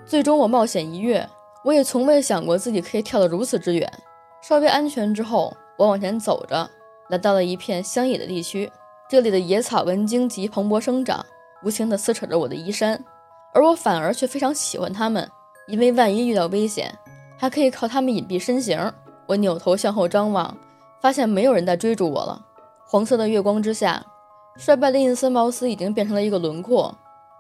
[0.06, 1.26] 最终我冒险一跃，
[1.64, 3.90] 我也从未想过自己可以跳得如此之远。
[4.42, 6.70] 稍微安全之后，我往前走着，
[7.08, 8.70] 来到了一片乡野的地区。
[9.10, 11.26] 这里的野草跟荆棘蓬勃生长，
[11.64, 13.02] 无情地撕扯着我的衣衫，
[13.54, 15.26] 而我反而却非常喜欢它们，
[15.70, 16.94] 因为万一遇到危险，
[17.38, 18.78] 还可以靠它们隐蔽身形。
[19.28, 20.56] 我扭头向后张望，
[21.02, 22.46] 发现没有人在追逐我了。
[22.86, 24.06] 黄色的月光之下，
[24.58, 26.94] 衰败的印斯茅斯已经变成了一个轮廓。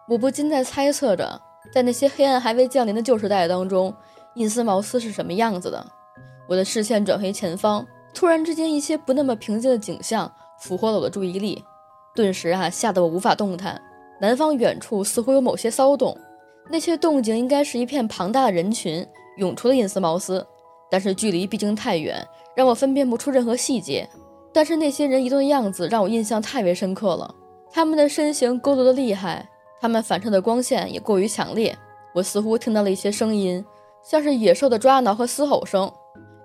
[0.07, 1.41] 我不禁在猜测着，
[1.73, 3.93] 在那些黑暗还未降临的旧时代当中，
[4.35, 5.85] 印斯茅斯是什么样子的。
[6.47, 10.31] 我的视线转回前方，突然之间，一些不那么平静的景象。
[10.59, 11.65] 俘获了我的注意力，
[12.13, 13.81] 顿时啊，吓得我无法动弹。
[14.19, 16.15] 南方远处似乎有某些骚动，
[16.69, 19.03] 那些动静应该是一片庞大的人群
[19.37, 20.45] 涌出了印斯茅斯，
[20.91, 24.07] 但是距离毕竟太远，让我分辨不出任何细节。
[24.53, 27.33] 但是那些人移动的样子让我印象太为深刻了，
[27.71, 29.47] 他们的身形佝偻的厉害，
[29.79, 31.73] 他们反射的光线也过于强烈。
[32.13, 33.63] 我似乎听到了一些声音，
[34.03, 35.89] 像是野兽的抓挠和嘶吼声。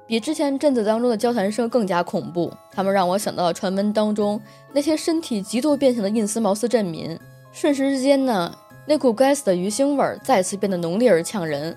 [0.06, 4.40] 比之前镇子当中的交谈声更加恐怖，他们让我想到了传闻当中
[4.72, 7.18] 那些身体极度变形的印斯茅斯镇民。
[7.50, 11.76] 瞬时之间呢，那股该死的鱼腥味再次变得浓烈而呛人。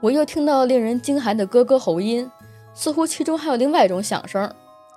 [0.00, 2.30] 我又听到令人惊骇的咯咯喉音，
[2.74, 4.50] 似乎其中还有另外一种响声，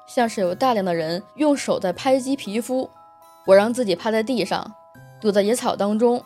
[0.07, 2.89] 像是有大量的人用手在拍击皮肤。
[3.45, 4.71] 我让自己趴在地上，
[5.19, 6.23] 躲在野草当中，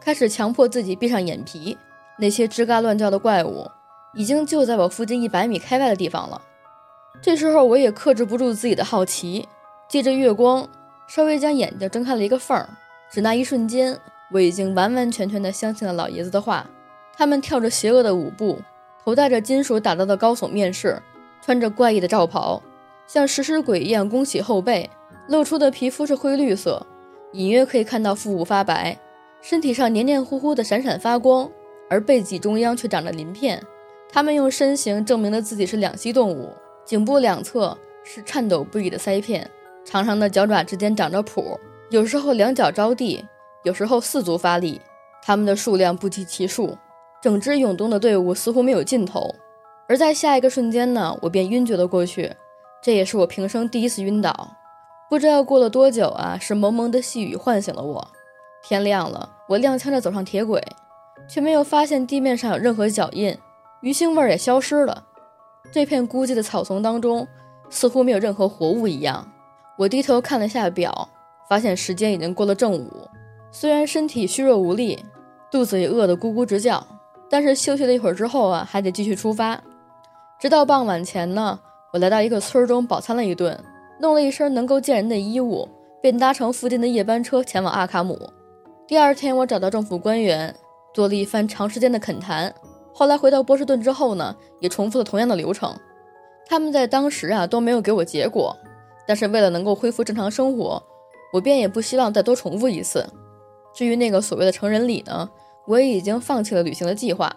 [0.00, 1.78] 开始强迫自己闭上眼皮。
[2.18, 3.70] 那些吱嘎乱叫的怪物。
[4.12, 6.42] 已经就在我附近一百米开外的地方了。
[7.22, 9.46] 这时候我也克制不住自己的好奇，
[9.88, 10.68] 借着月光，
[11.06, 12.68] 稍微将眼睛睁开了一个缝儿。
[13.08, 13.96] 只那一瞬间，
[14.32, 16.66] 我已经完完全全的相信了老爷子的话。
[17.20, 18.58] 他们跳着邪恶的舞步，
[19.04, 20.98] 头戴着金属打造的高耸面饰，
[21.44, 22.62] 穿着怪异的罩袍，
[23.06, 24.88] 像食尸鬼一样弓起后背，
[25.28, 26.86] 露出的皮肤是灰绿色，
[27.32, 28.98] 隐约可以看到腹部发白，
[29.42, 31.46] 身体上黏黏糊糊的闪闪发光，
[31.90, 33.62] 而背脊中央却长着鳞片。
[34.10, 36.48] 他们用身形证明了自己是两栖动物，
[36.86, 39.46] 颈部两侧是颤抖不已的腮片，
[39.84, 41.58] 长长的脚爪之间长着蹼，
[41.90, 43.22] 有时候两脚着地，
[43.64, 44.80] 有时候四足发力。
[45.22, 46.78] 他们的数量不计其数。
[47.20, 49.34] 整支涌动的队伍似乎没有尽头，
[49.88, 52.34] 而在下一个瞬间呢，我便晕厥了过去。
[52.82, 54.56] 这也是我平生第一次晕倒。
[55.10, 58.08] 不知道过了多久啊，是蒙蒙的细雨唤醒了我。
[58.62, 60.62] 天亮了，我踉跄着走上铁轨，
[61.28, 63.36] 却没有发现地面上有任何脚印，
[63.82, 65.04] 鱼腥味也消失了。
[65.72, 67.26] 这片孤寂的草丛当中，
[67.68, 69.30] 似乎没有任何活物一样。
[69.76, 71.08] 我低头看了下表，
[71.48, 73.08] 发现时间已经过了正午。
[73.50, 75.04] 虽然身体虚弱无力，
[75.50, 76.86] 肚子也饿得咕咕直叫。
[77.30, 79.62] 但是休息了一会儿之后啊，还得继续出发。
[80.40, 81.60] 直到傍晚前呢，
[81.92, 83.58] 我来到一个村中饱餐了一顿，
[84.00, 85.68] 弄了一身能够见人的衣物，
[86.02, 88.18] 便搭乘附近的夜班车前往阿卡姆。
[88.88, 90.52] 第二天，我找到政府官员，
[90.92, 92.52] 做了一番长时间的恳谈。
[92.92, 95.72] 后来回到波士顿之后呢，也重复了同样的流程。
[96.46, 98.56] 他们在当时啊都没有给我结果，
[99.06, 100.82] 但是为了能够恢复正常生活，
[101.32, 103.06] 我便也不希望再多重复一次。
[103.72, 105.30] 至于那个所谓的成人礼呢？
[105.70, 107.32] 我也已经放弃了旅行的计划，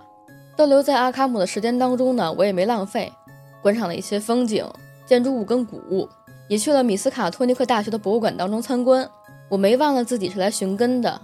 [0.55, 3.13] 逗留在阿卡姆的时间当中呢，我也没浪费，
[3.61, 4.65] 观赏了一些风景、
[5.05, 6.09] 建筑物跟古物，
[6.47, 9.07] 也去了米斯卡托尼克大学的博物馆当中参观。
[9.49, 11.21] 我没忘了自己是来寻根的，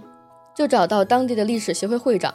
[0.54, 2.32] 就找到当地的历史协会会长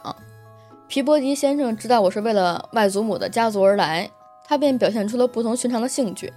[0.88, 4.10] 皮波迪先生，知道我是为了外祖母的家族而来，
[4.44, 6.30] 他便表现出了不同寻常的兴趣。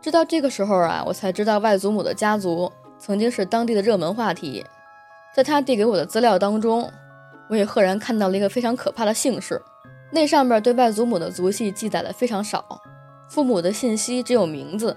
[0.00, 2.70] 直到这个时候啊，我才知道外祖母的家族
[3.00, 4.64] 曾经是当地的热门话题。
[5.34, 6.88] 在他递给我的资料当中。
[7.50, 9.60] 我也赫然看到了一个非常可怕的姓氏，
[10.12, 12.80] 那上面对外祖母的族系记载的非常少，
[13.28, 14.96] 父母的信息只有名字，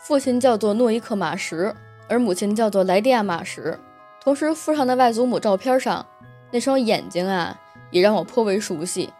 [0.00, 1.74] 父亲叫做诺伊克马什，
[2.08, 3.76] 而母亲叫做莱蒂亚马什。
[4.22, 6.06] 同时附上的外祖母照片上
[6.52, 7.58] 那双眼睛啊，
[7.90, 9.12] 也让我颇为熟悉，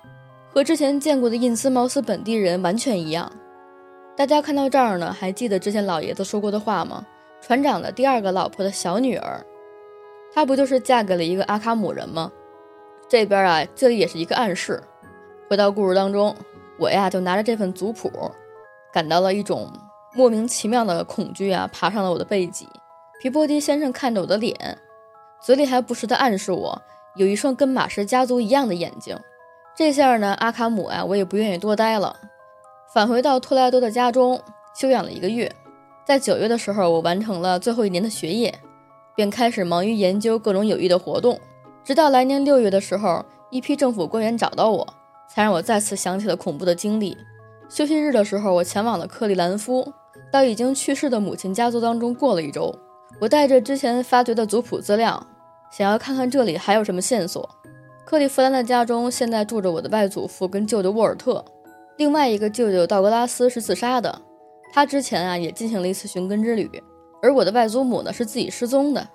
[0.52, 3.32] 和之前见过的印斯茅斯本地人完全一样。
[4.16, 7.04] 大家看到这儿呢，还记得之前老爷子说过的话吗？
[7.40, 9.44] 船长的第二个老婆的小女儿，
[10.34, 12.30] 她不就是嫁给了一个阿卡姆人吗？
[13.10, 14.80] 这边啊，这里也是一个暗示。
[15.48, 16.32] 回到故事当中，
[16.78, 18.08] 我呀就拿着这份族谱，
[18.92, 19.68] 感到了一种
[20.14, 22.68] 莫名其妙的恐惧啊，爬上了我的背脊。
[23.20, 24.78] 皮波迪先生看着我的脸，
[25.42, 26.80] 嘴里还不时地暗示我
[27.16, 29.18] 有一双跟马氏家族一样的眼睛。
[29.74, 32.14] 这下呢，阿卡姆啊，我也不愿意多待了，
[32.94, 34.40] 返回到托莱多的家中
[34.76, 35.50] 休养了一个月。
[36.06, 38.56] 在九月的时候，我完成了最后一年的学业，
[39.16, 41.40] 便开始忙于研究各种有益的活动。
[41.84, 44.86] 直到来年六月的时候，一批政府官员找到我，
[45.28, 47.16] 才让我再次想起了恐怖的经历。
[47.68, 49.92] 休息日的时候，我前往了克利兰夫，
[50.30, 52.74] 到已经去世的母亲家族当中过了一周。
[53.20, 55.26] 我带着之前发掘的族谱资料，
[55.70, 57.48] 想要看看这里还有什么线索。
[58.04, 61.44] 克利夫兰的家中现在住着我的外祖父跟舅舅沃尔特，
[61.96, 64.20] 另外一个舅舅道格拉斯是自杀的，
[64.72, 66.68] 他之前啊也进行了一次寻根之旅，
[67.22, 69.08] 而我的外祖母呢是自己失踪的。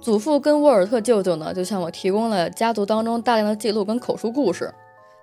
[0.00, 4.72] 祖父跟沃尔特舅舅呢，就向我提供了家族当中大量的记录跟口述故事。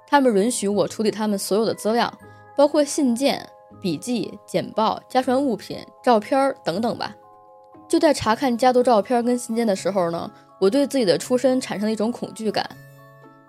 [0.08, 2.12] 他们允许我处理他们所有的资料，
[2.56, 3.48] 包括信件、
[3.82, 7.16] 笔记、简报、家传物品、照片等等吧。
[7.88, 12.68] 就在查看家族照片跟信件的时候呢，我对自己的出身产生了一种恐惧感。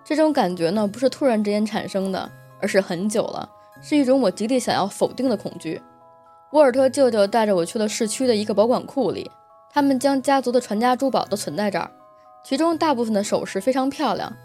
[0.03, 3.49] 这种感觉呢，不是突然之间产生的，而是很久了，
[3.81, 5.81] 是一种我极力想要否定的恐惧。
[6.51, 9.31] 沃尔特舅舅带着我去了市区的一个保管库里。
[9.73, 11.89] 他们将家族的传家珠宝都存在这儿，
[12.43, 14.35] 其中大部分的首饰非常漂亮，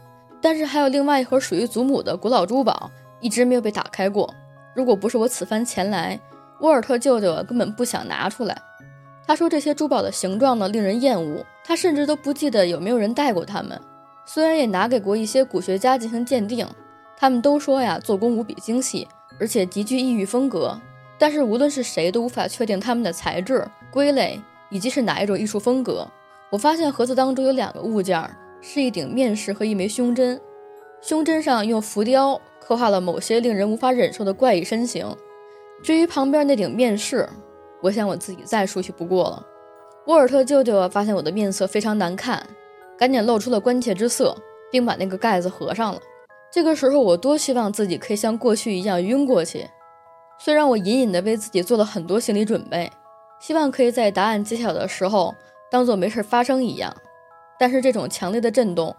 [0.41, 4.33] 但是还有另外一盒属于祖母的古老珠宝，一直没有被打开过。
[4.75, 6.21] 如果不是我此番前来，
[6.61, 8.57] 沃尔特舅舅根本不想拿出来。
[9.27, 13.81] 他说这些珠宝的形状呢令人厌恶，他甚至都不记得有没有人戴过它们。
[14.25, 16.65] 虽然也拿给过一些古学家进行鉴定，
[17.17, 19.09] 他们都说呀做工无比精细，
[19.41, 20.79] 而且极具异域风格，
[21.19, 24.41] 但是无论是谁都无法确定它们的材质、归类。
[24.71, 26.07] 以及是哪一种艺术风格？
[26.51, 28.23] 我发现盒子当中有两个物件，
[28.61, 30.41] 是一顶面饰和一枚胸针。
[31.01, 35.07] 胸针上用浮雕刻画了某些令人无法忍受的怪异身形。
[35.83, 37.29] 至于旁边那顶面饰，
[37.83, 39.47] 我想我自己再熟悉不过了。
[40.07, 42.45] 沃尔特舅舅发现我的面色非常难看，
[42.97, 44.37] 赶紧露出了关切之色，
[44.71, 46.01] 并把那个盖子合上了。
[46.53, 49.67] 这个时候，我多希望自己可以像过去一样晕过去。
[50.39, 52.91] 虽然我隐隐的为自己做了很多心理准备。
[53.39, 55.35] 希望可以在答案揭晓的时候
[55.71, 56.95] 当做没事发生一样，
[57.59, 58.95] 但是这种强烈的震动，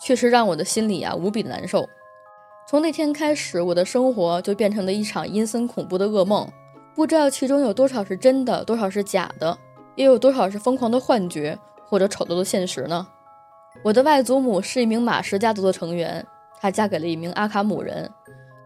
[0.00, 1.88] 确实让我的心里啊无比难受。
[2.68, 6.48] 从那天开始，我的生活就变成了一场阴森恐怖的噩梦，
[6.94, 9.58] 不知道其中有多少是真的，多少是假的，
[9.96, 13.06] 又有多少是疯狂的幻觉或者丑陋的现实呢？
[13.82, 16.24] 我的外祖母是一名马什家族的成员，
[16.60, 18.08] 她嫁给了一名阿卡姆人。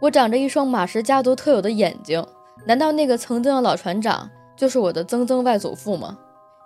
[0.01, 2.25] 我长着一双马什家族特有的眼睛，
[2.67, 6.19] 难道那个曾经的老船长就是我的曾曾外祖父吗？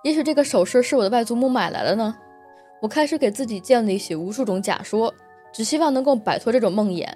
[0.05, 2.17] 也许这个首饰是我的外祖母买来的呢？
[2.81, 5.13] 我开始给自己建立起无数种假说，
[5.53, 7.07] 只希望能够摆脱这种梦魇。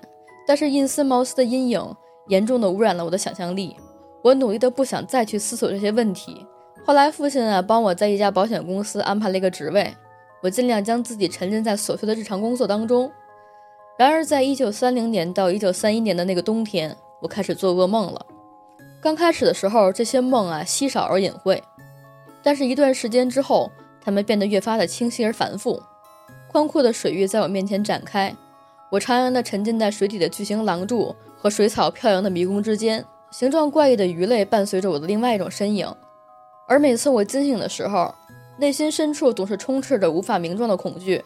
[0.46, 1.82] 但是印斯茅斯的阴影
[2.28, 3.74] 严重的污染了我的想象力。
[4.22, 6.46] 我努力的不想再去思索这些问题。
[6.84, 9.94] 后来父亲啊帮我在一家保险公司安排了一个职位，
[10.42, 13.10] 我尽量将自己沉浸在琐碎的日常工作当中。
[13.96, 18.26] 然而，在一九三零年到一九三一年的那个冬天，我开始做噩梦了。
[19.04, 21.62] 刚开始的时候，这些梦啊稀少而隐晦，
[22.42, 23.70] 但是一段时间之后，
[24.02, 25.78] 它们变得越发的清晰而繁复。
[26.50, 28.34] 宽阔的水域在我面前展开。
[28.90, 35.86] 我徜徉地沉浸在水底的巨型廊柱和水草飘扬的迷宫之间，形状怪异的鱼类伴随着我的另外一种身影。
[36.66, 38.14] 而每次我惊醒的时候，
[38.56, 41.22] 内心深处总是充斥着无法名状的恐惧。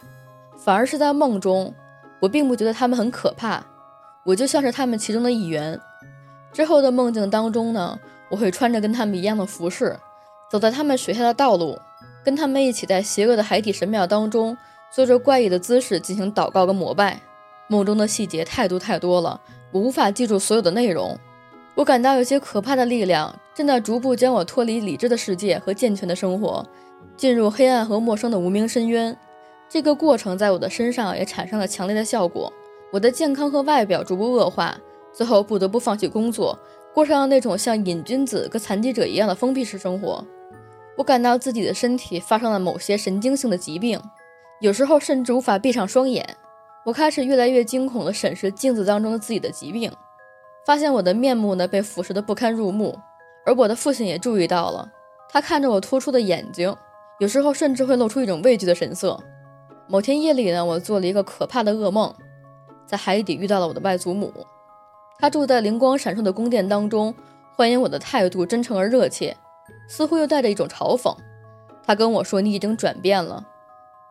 [0.57, 1.73] 反而是在梦中，
[2.19, 3.65] 我并不觉得它们很可怕，
[4.25, 5.81] 我就像是它们其中的一员。
[6.53, 9.99] 之后的梦境当中呢，我会穿着跟他们一样的服饰，
[10.51, 11.79] 走在他们水下的道路，
[12.25, 14.57] 跟他们一起在邪恶的海底神庙当中
[14.91, 17.21] 做着怪异的姿势进行祷告跟膜拜。
[17.69, 19.41] 梦中的细节太多太多了，
[19.71, 21.19] 我无法记住所有的内容。
[21.75, 26.67] 我感到有些可怕的力量正在逐步将我脱离理智的世界和健全的生活，
[27.17, 29.17] 进入黑暗和陌生的无名深渊。
[29.69, 32.51] 这个过程在我的身上也产生了强烈的效果。
[32.91, 34.77] 我的健康和外表逐步恶化，
[35.19, 36.57] 最后不得不放弃工作，
[36.95, 40.25] 过上了那种像瘾君子跟残疾者一样的封闭式生活。
[40.97, 44.01] 我感到自己的身体发生了某些神经性的疾病，
[44.61, 46.37] 有时候甚至无法闭上双眼。
[46.85, 49.91] 我开始越来越惊恐地审视镜子当中的自己的疾病，
[50.65, 52.97] 发现我的面目呢被腐蚀得不堪入目，
[53.45, 54.89] 而我的父亲也注意到了。
[55.29, 56.73] 他看着我突出的眼睛，
[57.19, 59.19] 有时候甚至会露出一种畏惧的神色。
[59.89, 62.15] 某天夜里呢，我做了一个可怕的噩梦，
[62.87, 64.33] 在海底遇到了我的外祖母，
[65.21, 67.13] 他住在灵光闪烁的宫殿当中，
[67.57, 69.37] 欢迎我的态度真诚而热切，
[69.89, 71.13] 似乎又带着一种嘲讽。
[71.85, 73.45] 他跟我说：“你已经转变了，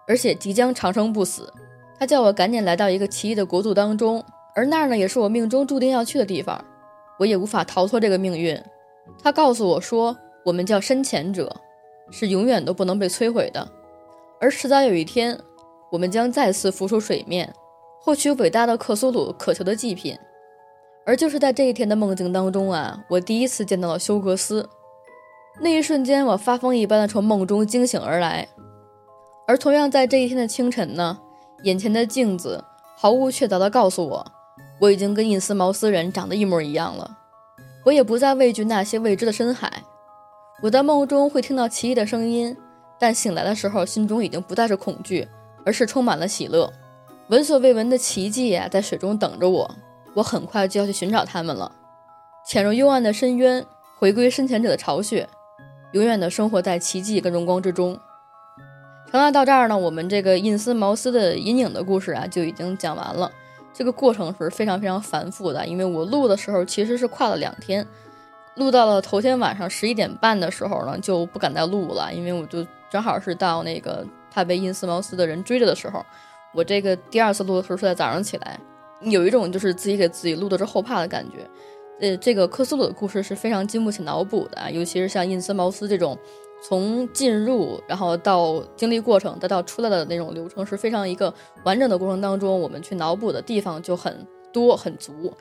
[0.05, 1.53] 而且即将长生不死。”
[1.97, 4.21] 他叫我赶紧来到一个奇异的国度当中，
[4.53, 6.63] 而那儿呢，也是我命中注定要去的地方，
[7.17, 8.61] 我也无法逃脱这个命运。
[9.23, 11.55] 他告诉我说，我们叫深潜者，
[12.11, 13.65] 是永远都不能被摧毁的，
[14.41, 15.39] 而迟早有一天，
[15.89, 17.51] 我们将再次浮出水面，
[18.01, 20.17] 获取伟大的克苏鲁渴求的祭品。
[21.07, 24.69] 而就是在这一天的梦境当中啊，我第一次见到了休格斯。
[25.61, 28.45] 那一瞬间，我发疯一般的从梦中惊醒而来。
[29.47, 31.17] 而同样在这一天的清晨呢。
[31.63, 32.63] 眼前的镜子
[32.95, 34.31] 毫无确凿的告诉我，
[34.79, 37.17] 我已经跟印斯茅斯人长得一模一样了。
[37.83, 39.81] 我也不再畏惧那些未知的深海。
[40.61, 42.55] 我在梦中会听到奇异的声音，
[42.99, 45.27] 但醒来的时候，心中已经不再是恐惧，
[45.65, 46.71] 而是充满了喜乐。
[47.29, 49.75] 闻所未闻的奇迹啊，在水中等着我。
[50.17, 51.71] 我很快就要去寻找他们了，
[52.43, 53.63] 潜入幽暗的深渊，
[53.99, 55.29] 回归深潜者的巢穴，
[55.91, 57.99] 永远的生活在奇迹跟荣光之中。
[59.11, 63.31] 那到这儿呢，我们这个印斯茅斯的阴影的故事啊，就已经讲完了。
[63.71, 67.85] 这个过程是非常非常繁复的，因为我录的时候其实是跨了两天，
[68.55, 76.03] 录到了头天晚上十一点半的时候呢，就不敢再录了，因为我就正好是到那个他被印斯茅斯的人追着的时候。
[76.53, 78.59] 我这个第二次录的时候是在早上起来，
[79.01, 81.49] 有一种就是自己给自己录的是后怕的感觉。
[81.99, 86.17] 呃，这个克苏鲁的故事是非常经不起脑补的，尤其是像印斯茅斯这种。
[86.59, 91.31] 从进入，然后到经历过程，再到出来的那种流程是非常一个
[91.63, 95.31] 完整的过程当中，我们去脑补的地方就很多很足。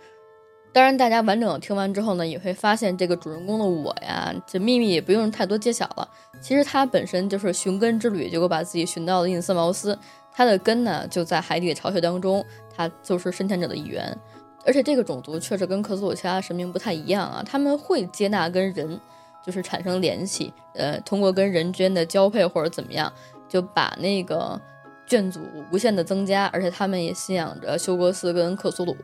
[0.74, 6.06] 当然，大家完整的听完之后呢，也会发现这个主人公的我呀，这秘密也不用太多揭晓了。
[6.42, 9.98] 其实他本身就是寻根之旅，结果把自己寻到了印斯茅斯，
[10.30, 12.44] 他的根呢就在海底的巢穴当中，
[12.76, 14.16] 他就是深潜者的一员。
[14.64, 19.00] 而且这个种族确实跟克苏鲁其他神明不太一样啊，他们会接纳跟人。
[19.44, 23.12] 就是产生联系，呃，通过跟人之间的交配或者怎么样，
[23.48, 24.60] 就把那个
[25.06, 25.38] 眷族
[25.70, 28.96] 无限的增加，而且他们也信仰着休格斯跟克苏鲁。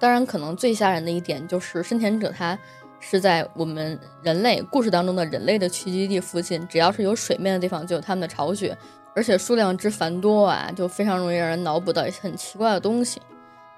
[0.00, 2.58] 当然，可能最吓人的一点就是深潜者，他
[2.98, 8.76] 是在我们人类故事当中的人类的栖息地附近，只要是有水面的地方就有他们的巢穴，
[9.14, 13.20] 而且数量之繁多啊，就非常容易让人脑补到一些很奇怪的东西。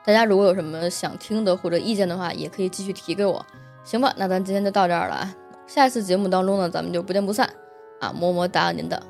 [0.05, 3.45] 大家如果有什么想听的或者意见的话，也可以继续提给我。
[3.85, 5.35] 行吧，那咱今天就到这儿了啊。
[5.67, 7.49] 下一次节目当中呢，咱们就不见不散
[8.01, 8.13] 啊！
[8.13, 9.03] 么么哒，您的。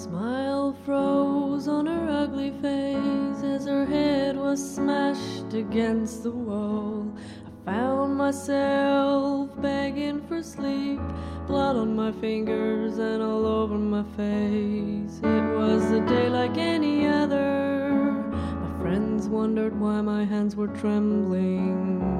[0.00, 7.06] Smile froze on her ugly face as her head was smashed against the wall.
[7.46, 11.00] I found myself begging for sleep,
[11.46, 15.20] blood on my fingers and all over my face.
[15.22, 18.24] It was a day like any other.
[18.32, 22.19] My friends wondered why my hands were trembling.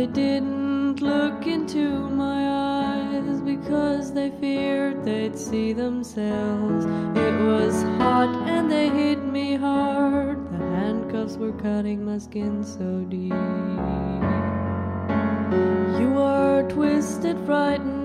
[0.00, 6.86] They didn't look into my eyes because they feared they'd see themselves.
[7.18, 10.50] It was hot and they hit me hard.
[10.52, 13.34] The handcuffs were cutting my skin so deep.
[16.00, 17.99] You were twisted, frightened,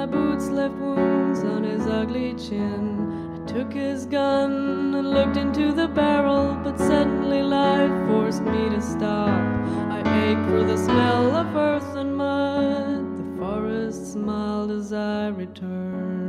[0.00, 3.36] My boots left wounds on his ugly chin.
[3.36, 8.80] I took his gun and looked into the barrel, but suddenly life forced me to
[8.80, 9.28] stop.
[9.90, 13.14] I ached for the smell of earth and mud.
[13.18, 16.19] The forest smiled as I returned.